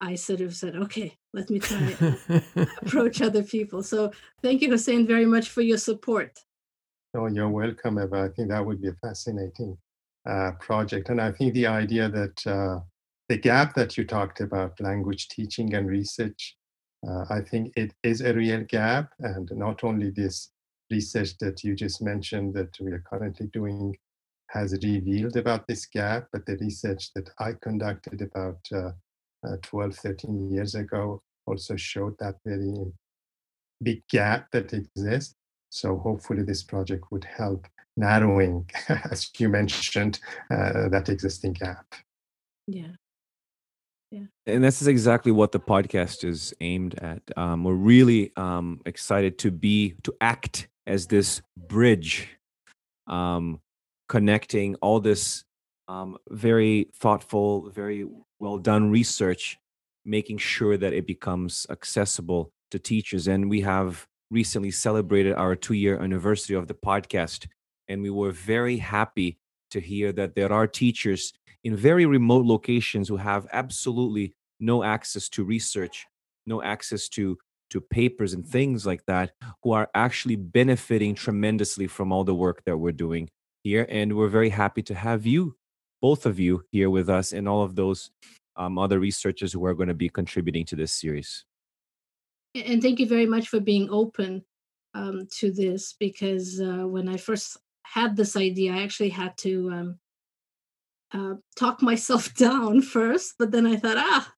I 0.00 0.14
sort 0.14 0.40
of 0.40 0.54
said, 0.54 0.76
okay, 0.76 1.16
let 1.32 1.50
me 1.50 1.58
try 1.58 1.96
approach 2.82 3.20
other 3.22 3.42
people. 3.42 3.82
So 3.82 4.12
thank 4.40 4.62
you, 4.62 4.70
Hossein, 4.70 5.04
very 5.04 5.26
much 5.26 5.48
for 5.48 5.62
your 5.62 5.78
support. 5.78 6.38
Oh, 7.16 7.26
you're 7.26 7.48
welcome, 7.48 7.98
Eva. 7.98 8.22
I 8.22 8.28
think 8.28 8.50
that 8.50 8.64
would 8.64 8.80
be 8.80 8.88
a 8.88 8.94
fascinating 9.02 9.76
uh, 10.28 10.52
project. 10.60 11.08
And 11.08 11.20
I 11.20 11.32
think 11.32 11.54
the 11.54 11.66
idea 11.66 12.08
that 12.08 12.46
uh, 12.46 12.80
the 13.28 13.38
gap 13.38 13.74
that 13.74 13.98
you 13.98 14.04
talked 14.04 14.40
about, 14.40 14.80
language 14.80 15.26
teaching 15.26 15.74
and 15.74 15.88
research, 15.88 16.56
uh, 17.08 17.24
I 17.30 17.40
think 17.40 17.72
it 17.76 17.92
is 18.02 18.20
a 18.20 18.34
real 18.34 18.64
gap, 18.64 19.10
and 19.18 19.50
not 19.54 19.84
only 19.84 20.10
this 20.10 20.50
research 20.90 21.36
that 21.38 21.64
you 21.64 21.74
just 21.74 22.02
mentioned 22.02 22.54
that 22.54 22.78
we 22.80 22.92
are 22.92 23.02
currently 23.08 23.46
doing 23.52 23.96
has 24.48 24.72
revealed 24.82 25.36
about 25.36 25.66
this 25.66 25.86
gap, 25.86 26.28
but 26.32 26.46
the 26.46 26.56
research 26.58 27.12
that 27.14 27.28
I 27.38 27.54
conducted 27.60 28.22
about 28.22 28.60
uh, 28.72 28.92
uh, 29.46 29.56
12, 29.62 29.96
13 29.96 30.50
years 30.50 30.74
ago 30.74 31.22
also 31.46 31.76
showed 31.76 32.14
that 32.20 32.36
very 32.44 32.74
big 33.82 34.06
gap 34.08 34.50
that 34.52 34.72
exists. 34.72 35.34
So 35.70 35.98
hopefully 35.98 36.42
this 36.42 36.62
project 36.62 37.04
would 37.10 37.24
help 37.24 37.66
narrowing, 37.96 38.70
as 39.10 39.30
you 39.38 39.48
mentioned, 39.48 40.20
uh, 40.50 40.88
that 40.88 41.08
existing 41.08 41.54
gap. 41.54 41.86
Yeah. 42.66 42.92
Yeah. 44.14 44.26
And 44.46 44.62
this 44.62 44.80
is 44.80 44.86
exactly 44.86 45.32
what 45.32 45.50
the 45.50 45.58
podcast 45.58 46.22
is 46.22 46.54
aimed 46.60 46.94
at. 47.00 47.20
Um, 47.36 47.64
we're 47.64 47.74
really 47.74 48.30
um, 48.36 48.80
excited 48.86 49.38
to 49.40 49.50
be, 49.50 49.96
to 50.04 50.14
act 50.20 50.68
as 50.86 51.08
this 51.08 51.42
bridge 51.56 52.28
um, 53.08 53.60
connecting 54.08 54.76
all 54.76 55.00
this 55.00 55.42
um, 55.88 56.16
very 56.30 56.90
thoughtful, 56.94 57.70
very 57.70 58.06
well 58.38 58.56
done 58.56 58.88
research, 58.88 59.58
making 60.04 60.38
sure 60.38 60.76
that 60.76 60.92
it 60.92 61.08
becomes 61.08 61.66
accessible 61.68 62.52
to 62.70 62.78
teachers. 62.78 63.26
And 63.26 63.50
we 63.50 63.62
have 63.62 64.06
recently 64.30 64.70
celebrated 64.70 65.34
our 65.34 65.56
two 65.56 65.74
year 65.74 65.98
anniversary 66.00 66.54
of 66.54 66.68
the 66.68 66.74
podcast. 66.74 67.48
And 67.88 68.00
we 68.00 68.10
were 68.10 68.30
very 68.30 68.76
happy 68.76 69.38
to 69.72 69.80
hear 69.80 70.12
that 70.12 70.36
there 70.36 70.52
are 70.52 70.68
teachers 70.68 71.32
in 71.64 71.76
very 71.76 72.06
remote 72.06 72.46
locations 72.46 73.08
who 73.08 73.16
have 73.16 73.46
absolutely 73.52 74.34
no 74.60 74.84
access 74.84 75.28
to 75.30 75.44
research, 75.44 76.06
no 76.46 76.62
access 76.62 77.08
to 77.10 77.38
to 77.70 77.80
papers 77.80 78.34
and 78.34 78.46
things 78.46 78.86
like 78.86 79.04
that 79.06 79.32
who 79.62 79.72
are 79.72 79.88
actually 79.94 80.36
benefiting 80.36 81.14
tremendously 81.14 81.86
from 81.86 82.12
all 82.12 82.22
the 82.22 82.34
work 82.34 82.62
that 82.66 82.76
we're 82.76 82.92
doing 82.92 83.28
here. 83.64 83.86
And 83.88 84.16
we're 84.16 84.28
very 84.28 84.50
happy 84.50 84.82
to 84.82 84.94
have 84.94 85.26
you 85.26 85.56
both 86.00 86.26
of 86.26 86.38
you 86.38 86.62
here 86.70 86.90
with 86.90 87.08
us 87.08 87.32
and 87.32 87.48
all 87.48 87.62
of 87.62 87.74
those 87.74 88.10
um, 88.56 88.78
other 88.78 89.00
researchers 89.00 89.52
who 89.52 89.64
are 89.64 89.74
going 89.74 89.88
to 89.88 89.94
be 89.94 90.08
contributing 90.08 90.64
to 90.66 90.76
this 90.76 90.92
series. 90.92 91.46
And 92.54 92.80
thank 92.82 93.00
you 93.00 93.08
very 93.08 93.26
much 93.26 93.48
for 93.48 93.58
being 93.58 93.88
open 93.90 94.44
um, 94.94 95.26
to 95.38 95.52
this 95.52 95.94
because 95.98 96.60
uh, 96.60 96.86
when 96.86 97.08
i 97.08 97.16
first 97.16 97.56
had 97.82 98.16
this 98.16 98.36
idea 98.36 98.72
i 98.72 98.82
actually 98.82 99.10
had 99.10 99.36
to 99.38 99.70
um, 99.70 99.98
uh, 101.14 101.34
talk 101.56 101.80
myself 101.80 102.34
down 102.48 102.82
first, 102.82 103.34
but 103.38 103.50
then 103.50 103.66
I 103.66 103.76
thought, 103.76 103.96
ah, 103.98 104.32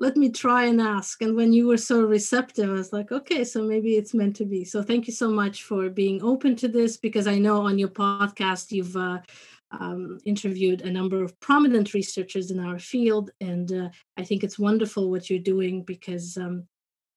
let 0.00 0.16
me 0.16 0.30
try 0.30 0.64
and 0.66 0.80
ask. 0.80 1.20
And 1.22 1.34
when 1.34 1.52
you 1.52 1.66
were 1.66 1.76
so 1.76 2.02
receptive, 2.02 2.70
I 2.70 2.72
was 2.72 2.92
like, 2.92 3.10
okay, 3.10 3.42
so 3.44 3.64
maybe 3.64 3.96
it's 3.96 4.14
meant 4.14 4.36
to 4.36 4.44
be. 4.44 4.64
So 4.64 4.82
thank 4.82 5.08
you 5.08 5.12
so 5.12 5.28
much 5.28 5.64
for 5.64 5.90
being 5.90 6.22
open 6.22 6.54
to 6.56 6.68
this 6.68 6.96
because 6.96 7.26
I 7.26 7.38
know 7.38 7.62
on 7.62 7.78
your 7.78 7.88
podcast 7.88 8.70
you've 8.70 8.96
uh, 8.96 9.18
um, 9.72 10.18
interviewed 10.24 10.82
a 10.82 10.90
number 10.90 11.22
of 11.22 11.38
prominent 11.40 11.94
researchers 11.94 12.52
in 12.52 12.60
our 12.60 12.78
field. 12.78 13.30
And 13.40 13.72
uh, 13.72 13.88
I 14.16 14.22
think 14.22 14.44
it's 14.44 14.58
wonderful 14.58 15.10
what 15.10 15.28
you're 15.28 15.40
doing 15.40 15.82
because 15.82 16.36
um, 16.36 16.68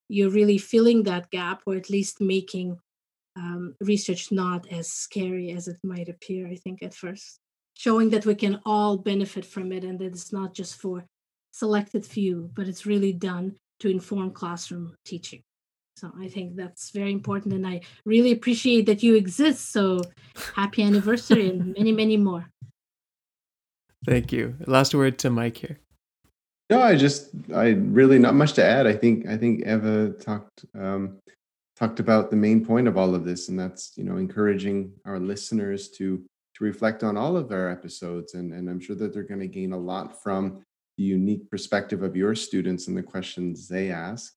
you're 0.09 0.31
really 0.31 0.57
filling 0.57 1.03
that 1.03 1.29
gap 1.29 1.61
or 1.67 1.75
at 1.75 1.91
least 1.91 2.19
making 2.19 2.79
um, 3.37 3.75
research 3.79 4.31
not 4.31 4.67
as 4.71 4.91
scary 4.91 5.51
as 5.51 5.67
it 5.67 5.77
might 5.83 6.09
appear, 6.09 6.47
I 6.47 6.55
think, 6.55 6.81
at 6.81 6.95
first 6.95 7.40
showing 7.73 8.09
that 8.11 8.25
we 8.25 8.35
can 8.35 8.59
all 8.65 8.97
benefit 8.97 9.45
from 9.45 9.71
it 9.71 9.83
and 9.83 9.99
that 9.99 10.05
it's 10.05 10.33
not 10.33 10.53
just 10.53 10.75
for 10.75 11.05
selected 11.51 12.05
few, 12.05 12.49
but 12.53 12.67
it's 12.67 12.85
really 12.85 13.13
done 13.13 13.55
to 13.79 13.89
inform 13.89 14.31
classroom 14.31 14.95
teaching. 15.05 15.41
So 15.97 16.11
I 16.19 16.29
think 16.29 16.55
that's 16.55 16.91
very 16.91 17.11
important, 17.11 17.53
and 17.53 17.67
I 17.67 17.81
really 18.05 18.31
appreciate 18.31 18.85
that 18.87 19.03
you 19.03 19.15
exist. 19.15 19.71
So 19.71 20.01
happy 20.55 20.83
anniversary 20.83 21.49
and 21.49 21.73
many, 21.77 21.91
many 21.91 22.17
more. 22.17 22.49
Thank 24.05 24.31
you. 24.31 24.55
Last 24.65 24.95
word 24.95 25.19
to 25.19 25.29
Mike 25.29 25.57
here. 25.57 25.79
No, 26.71 26.81
I 26.81 26.95
just, 26.95 27.29
I 27.53 27.71
really 27.71 28.17
not 28.17 28.33
much 28.33 28.53
to 28.53 28.63
add. 28.63 28.87
I 28.87 28.93
think, 28.93 29.27
I 29.27 29.37
think 29.37 29.67
Eva 29.67 30.11
talked 30.19 30.65
um, 30.73 31.19
talked 31.75 31.99
about 31.99 32.29
the 32.29 32.37
main 32.37 32.65
point 32.65 32.87
of 32.87 32.97
all 32.97 33.13
of 33.13 33.25
this, 33.25 33.49
and 33.49 33.59
that's 33.59 33.91
you 33.95 34.03
know 34.03 34.17
encouraging 34.17 34.93
our 35.05 35.19
listeners 35.19 35.89
to 35.97 36.23
to 36.61 36.65
reflect 36.65 37.03
on 37.03 37.17
all 37.17 37.35
of 37.35 37.51
our 37.51 37.69
episodes. 37.69 38.33
And, 38.35 38.53
and 38.53 38.69
I'm 38.69 38.79
sure 38.79 38.95
that 38.95 39.13
they're 39.13 39.23
going 39.23 39.39
to 39.39 39.47
gain 39.47 39.73
a 39.73 39.77
lot 39.77 40.21
from 40.21 40.63
the 40.97 41.03
unique 41.03 41.49
perspective 41.49 42.03
of 42.03 42.15
your 42.15 42.35
students 42.35 42.87
and 42.87 42.95
the 42.95 43.03
questions 43.03 43.67
they 43.67 43.91
ask. 43.91 44.33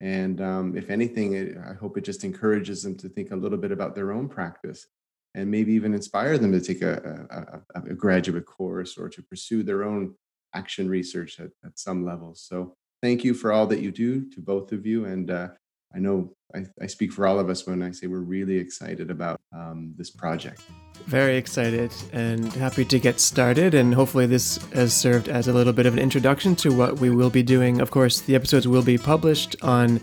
And 0.00 0.40
um, 0.40 0.76
if 0.76 0.90
anything, 0.90 1.34
it, 1.34 1.56
I 1.58 1.74
hope 1.74 1.96
it 1.96 2.04
just 2.04 2.24
encourages 2.24 2.82
them 2.82 2.96
to 2.98 3.08
think 3.08 3.30
a 3.30 3.36
little 3.36 3.58
bit 3.58 3.72
about 3.72 3.94
their 3.94 4.12
own 4.12 4.28
practice 4.28 4.86
and 5.34 5.50
maybe 5.50 5.72
even 5.72 5.94
inspire 5.94 6.38
them 6.38 6.52
to 6.52 6.60
take 6.60 6.82
a, 6.82 7.62
a, 7.74 7.80
a 7.80 7.94
graduate 7.94 8.46
course 8.46 8.96
or 8.96 9.08
to 9.08 9.22
pursue 9.22 9.62
their 9.62 9.84
own 9.84 10.14
action 10.54 10.88
research 10.88 11.38
at, 11.40 11.50
at 11.64 11.78
some 11.78 12.04
level. 12.04 12.34
So 12.34 12.74
thank 13.02 13.24
you 13.24 13.34
for 13.34 13.52
all 13.52 13.66
that 13.66 13.80
you 13.80 13.90
do 13.90 14.28
to 14.30 14.40
both 14.40 14.72
of 14.72 14.86
you. 14.86 15.04
And 15.04 15.30
uh, 15.30 15.48
I 15.94 15.98
know 15.98 16.34
I, 16.54 16.64
I, 16.80 16.86
speak 16.86 17.12
for 17.12 17.26
all 17.26 17.38
of 17.38 17.50
us 17.50 17.66
when 17.66 17.82
I 17.82 17.90
say 17.90 18.06
we're 18.06 18.20
really 18.20 18.56
excited 18.56 19.10
about 19.10 19.40
um, 19.52 19.94
this 19.96 20.10
project. 20.10 20.62
Very 21.06 21.36
excited 21.36 21.92
and 22.12 22.50
happy 22.54 22.84
to 22.86 22.98
get 22.98 23.20
started. 23.20 23.74
And 23.74 23.94
hopefully, 23.94 24.26
this 24.26 24.56
has 24.72 24.94
served 24.94 25.28
as 25.28 25.48
a 25.48 25.52
little 25.52 25.72
bit 25.72 25.86
of 25.86 25.92
an 25.92 25.98
introduction 25.98 26.56
to 26.56 26.70
what 26.74 27.00
we 27.00 27.10
will 27.10 27.30
be 27.30 27.42
doing. 27.42 27.80
Of 27.80 27.90
course, 27.90 28.20
the 28.20 28.34
episodes 28.34 28.66
will 28.66 28.82
be 28.82 28.96
published 28.96 29.56
on 29.62 30.00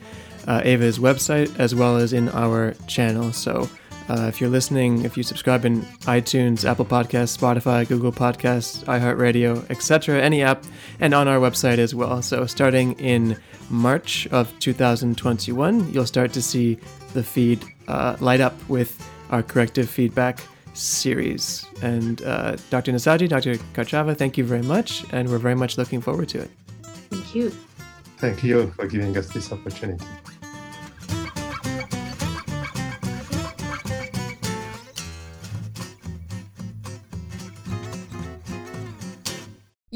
uh, 0.48 0.62
Ava's 0.64 1.00
website 1.00 1.58
as 1.60 1.74
well 1.74 1.98
as 1.98 2.14
in 2.14 2.30
our 2.30 2.74
channel. 2.88 3.32
So, 3.34 3.68
uh, 4.10 4.26
if 4.28 4.40
you're 4.40 4.50
listening, 4.50 5.04
if 5.04 5.18
you 5.18 5.24
subscribe 5.24 5.66
in 5.66 5.82
iTunes, 6.06 6.64
Apple 6.64 6.86
Podcasts, 6.86 7.38
Spotify, 7.38 7.88
Google 7.88 8.12
Podcasts, 8.12 8.84
iHeartRadio, 8.86 9.70
etc., 9.72 10.22
any 10.22 10.44
app, 10.44 10.64
and 11.00 11.14
on 11.14 11.28
our 11.28 11.40
website 11.40 11.80
as 11.80 11.96
well. 11.96 12.22
So, 12.22 12.46
starting 12.46 12.94
in 12.94 13.38
March 13.70 14.28
of 14.28 14.58
2021, 14.60 15.92
you'll 15.92 16.06
start 16.06 16.34
to 16.34 16.42
see 16.42 16.78
the 17.14 17.24
feed 17.24 17.64
uh, 17.88 18.16
light 18.20 18.42
up 18.42 18.54
with 18.70 19.02
our 19.32 19.42
corrective 19.42 19.90
feedback 19.90 20.40
series. 20.74 21.66
And 21.82 22.22
uh, 22.24 22.58
Dr. 22.70 22.92
Nassaji, 22.92 23.28
Dr. 23.28 23.56
Kartchava, 23.74 24.16
thank 24.16 24.38
you 24.38 24.44
very 24.44 24.62
much, 24.62 25.04
and 25.12 25.30
we're 25.30 25.40
very 25.40 25.56
much 25.56 25.78
looking 25.78 26.02
forward 26.02 26.30
to 26.30 26.42
it. 26.42 26.52
Thank 27.10 27.34
you. 27.34 27.50
Thank 28.18 28.44
you 28.44 28.72
for 28.72 28.88
giving 28.88 29.18
us 29.18 29.30
this 29.30 29.52
opportunity. 29.52 30.06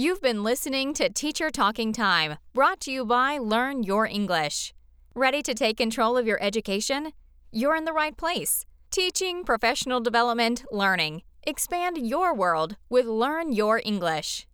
You've 0.10 0.24
been 0.24 0.42
listening 0.42 0.96
to 0.96 1.08
Teacher 1.08 1.52
Talking 1.52 1.94
Time, 1.94 2.40
brought 2.56 2.80
to 2.80 2.92
you 2.92 3.06
by 3.06 3.38
Learn 3.38 3.84
Your 3.84 4.08
English. 4.08 4.74
Ready 5.14 5.44
to 5.44 5.54
take 5.54 5.78
control 5.78 6.18
of 6.18 6.26
your 6.26 6.42
education? 6.42 7.12
You're 7.52 7.76
in 7.76 7.86
the 7.86 7.94
right 7.94 8.18
place. 8.18 8.66
Teaching, 8.90 9.44
professional 9.44 10.00
development, 10.00 10.66
learning. 10.72 11.22
Expand 11.44 12.00
your 12.00 12.34
world 12.34 12.76
with 12.90 13.06
Learn 13.06 13.52
Your 13.52 13.84
English. 13.86 14.48